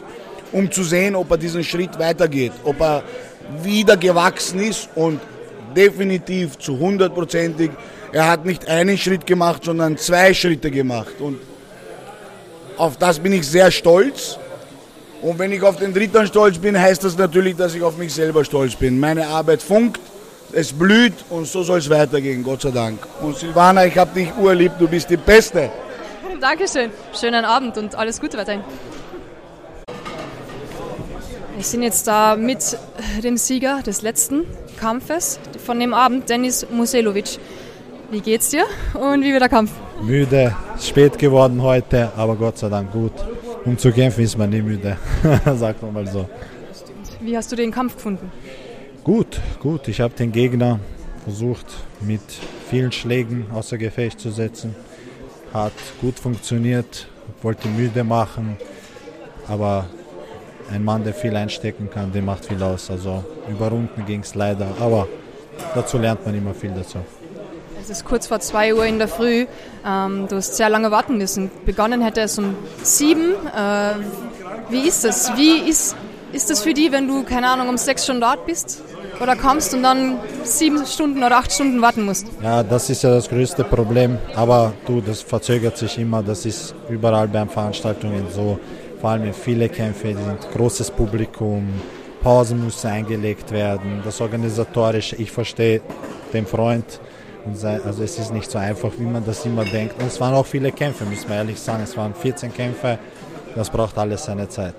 [0.50, 3.02] um zu sehen, ob er diesen Schritt weitergeht, ob er
[3.62, 5.20] wieder gewachsen ist und
[5.76, 7.70] definitiv zu hundertprozentig
[8.14, 11.14] er hat nicht einen Schritt gemacht, sondern zwei Schritte gemacht.
[11.18, 11.40] Und
[12.76, 14.38] auf das bin ich sehr stolz.
[15.24, 18.12] Und wenn ich auf den dritten stolz bin, heißt das natürlich, dass ich auf mich
[18.12, 19.00] selber stolz bin.
[19.00, 19.98] Meine Arbeit funkt,
[20.52, 22.98] es blüht und so soll es weitergehen, Gott sei Dank.
[23.22, 25.70] Und Silvana, ich habe dich urlieb, du bist die Beste.
[26.42, 26.90] Dankeschön.
[27.18, 28.62] Schönen Abend und alles Gute weiterhin.
[31.56, 32.76] Wir sind jetzt da mit
[33.22, 34.44] dem Sieger des letzten
[34.78, 37.38] Kampfes von dem Abend, Denis Muselovic.
[38.10, 39.70] Wie geht's dir und wie wird der Kampf?
[40.02, 43.12] Müde, spät geworden heute, aber Gott sei Dank gut.
[43.64, 44.98] Um zu kämpfen ist man nie müde,
[45.56, 46.28] sagt man mal so.
[47.20, 48.30] Wie hast du den Kampf gefunden?
[49.02, 49.88] Gut, gut.
[49.88, 50.80] Ich habe den Gegner
[51.24, 51.66] versucht
[52.00, 52.20] mit
[52.68, 54.74] vielen Schlägen außer Gefecht zu setzen.
[55.52, 57.08] Hat gut funktioniert,
[57.42, 58.58] wollte müde machen,
[59.48, 59.86] aber
[60.70, 62.90] ein Mann, der viel einstecken kann, der macht viel aus.
[62.90, 65.08] Also über Runden ging es leider, aber
[65.74, 66.98] dazu lernt man immer viel dazu.
[67.84, 69.44] Es ist kurz vor 2 Uhr in der Früh.
[69.86, 71.50] Ähm, du hast sehr lange warten müssen.
[71.66, 73.20] Begonnen hätte es um 7.
[73.20, 73.90] Äh,
[74.70, 75.36] wie ist das?
[75.36, 75.94] Wie ist,
[76.32, 78.82] ist das für dich, wenn du, keine Ahnung, um 6 schon dort bist?
[79.20, 82.26] Oder kommst und dann sieben Stunden oder acht Stunden warten musst?
[82.42, 84.16] Ja, das ist ja das größte Problem.
[84.34, 86.22] Aber du, das verzögert sich immer.
[86.22, 88.58] Das ist überall bei Veranstaltungen so.
[88.98, 91.68] Vor allem in viele Kämpfe, die sind großes Publikum.
[92.22, 94.00] Pausen müssen eingelegt werden.
[94.02, 95.82] Das Organisatorische, ich verstehe
[96.32, 96.98] den Freund,
[97.46, 100.00] also es ist nicht so einfach, wie man das immer denkt.
[100.00, 101.82] Und es waren auch viele Kämpfe, müssen wir ehrlich sagen.
[101.82, 102.98] Es waren 14 Kämpfe.
[103.54, 104.74] Das braucht alles seine Zeit.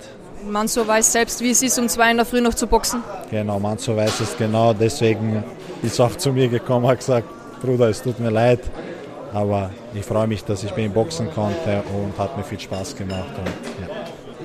[0.48, 3.04] Manso weiß selbst, wie es ist, um zwei in der Früh noch zu boxen.
[3.32, 4.74] Genau, Manso weiß es genau.
[4.74, 5.44] Deswegen
[5.82, 7.28] ist er auch zu mir gekommen, hat gesagt,
[7.62, 8.60] Bruder, es tut mir leid,
[9.34, 12.96] aber ich freue mich, dass ich bei ihm boxen konnte und hat mir viel Spaß
[12.96, 13.26] gemacht.
[13.82, 13.88] ja.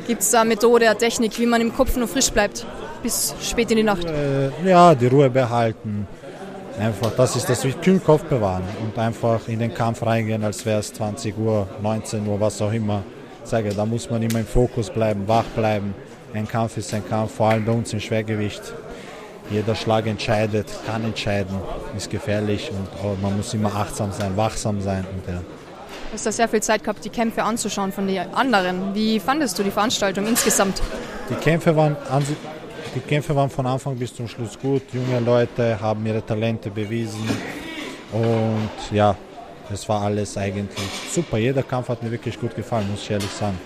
[0.06, 2.64] Gibt es da eine Methode, eine Technik, wie man im Kopf noch frisch bleibt
[3.02, 4.04] bis spät in die Nacht?
[4.04, 6.06] Äh, ja, die Ruhe behalten
[6.78, 10.80] Einfach, das ist das, kühlen Kopf bewahren und einfach in den Kampf reingehen, als wäre
[10.80, 13.02] es 20 Uhr, 19 Uhr, was auch immer.
[13.44, 15.94] Ich sage, da muss man immer im Fokus bleiben, wach bleiben.
[16.32, 18.62] Ein Kampf ist ein Kampf, vor allem bei uns im Schwergewicht.
[19.50, 21.56] Jeder Schlag entscheidet, kann entscheiden,
[21.96, 25.04] ist gefährlich und man muss immer achtsam sein, wachsam sein.
[25.12, 25.40] Und, ja.
[25.40, 28.94] Du hast da sehr viel Zeit gehabt, die Kämpfe anzuschauen von den anderen.
[28.94, 30.80] Wie fandest du die Veranstaltung insgesamt?
[31.28, 31.96] Die Kämpfe waren
[32.94, 34.82] die Kämpfe waren von Anfang bis zum Schluss gut.
[34.92, 37.28] Junge Leute haben ihre Talente bewiesen.
[38.12, 39.16] Und ja,
[39.72, 41.38] es war alles eigentlich super.
[41.38, 43.58] Jeder Kampf hat mir wirklich gut gefallen, muss ich ehrlich sagen.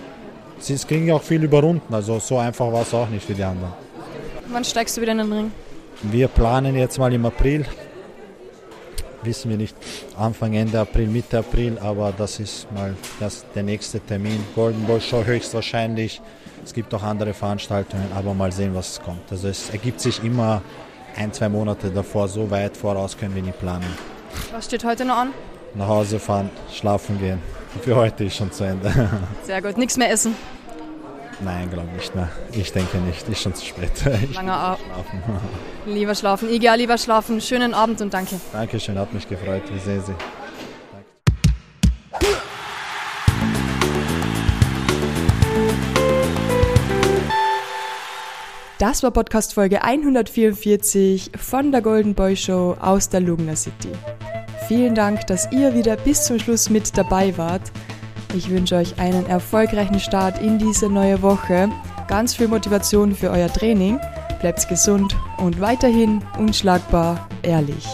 [0.57, 3.33] Es ging ja auch viel über Runden, also so einfach war es auch nicht für
[3.33, 3.73] die anderen.
[4.47, 5.51] Wann steigst du wieder in den Ring?
[6.01, 7.65] Wir planen jetzt mal im April.
[9.23, 9.75] Wissen wir nicht,
[10.17, 14.39] Anfang, Ende April, Mitte April, aber das ist mal das, der nächste Termin.
[14.53, 16.21] Golden Boy Show höchstwahrscheinlich
[16.65, 19.31] es gibt auch andere Veranstaltungen, aber mal sehen, was kommt.
[19.31, 20.61] Also es ergibt sich immer
[21.15, 23.85] ein, zwei Monate davor, so weit voraus können wir nicht planen.
[24.51, 25.29] Was steht heute noch an?
[25.75, 27.39] Nach Hause fahren, schlafen gehen.
[27.81, 28.91] Für heute ist schon zu Ende.
[29.43, 30.35] Sehr gut, nichts mehr essen?
[31.41, 32.29] Nein, glaube nicht mehr.
[32.53, 33.91] Ich denke nicht, ist schon zu spät.
[34.33, 34.79] Langer Abend.
[35.85, 36.49] Lieber schlafen.
[36.49, 37.41] Iga, lieber schlafen.
[37.41, 38.39] Schönen Abend und danke.
[38.53, 39.63] Dankeschön, hat mich gefreut.
[39.71, 40.13] Wie sehen Sie?
[48.77, 53.87] Das war Podcast Folge 144 von der Golden Boy Show aus der Lugner City.
[54.67, 57.61] Vielen Dank, dass ihr wieder bis zum Schluss mit dabei wart.
[58.35, 61.69] Ich wünsche euch einen erfolgreichen Start in diese neue Woche,
[62.09, 63.97] ganz viel Motivation für euer Training,
[64.41, 67.87] bleibt gesund und weiterhin unschlagbar ehrlich.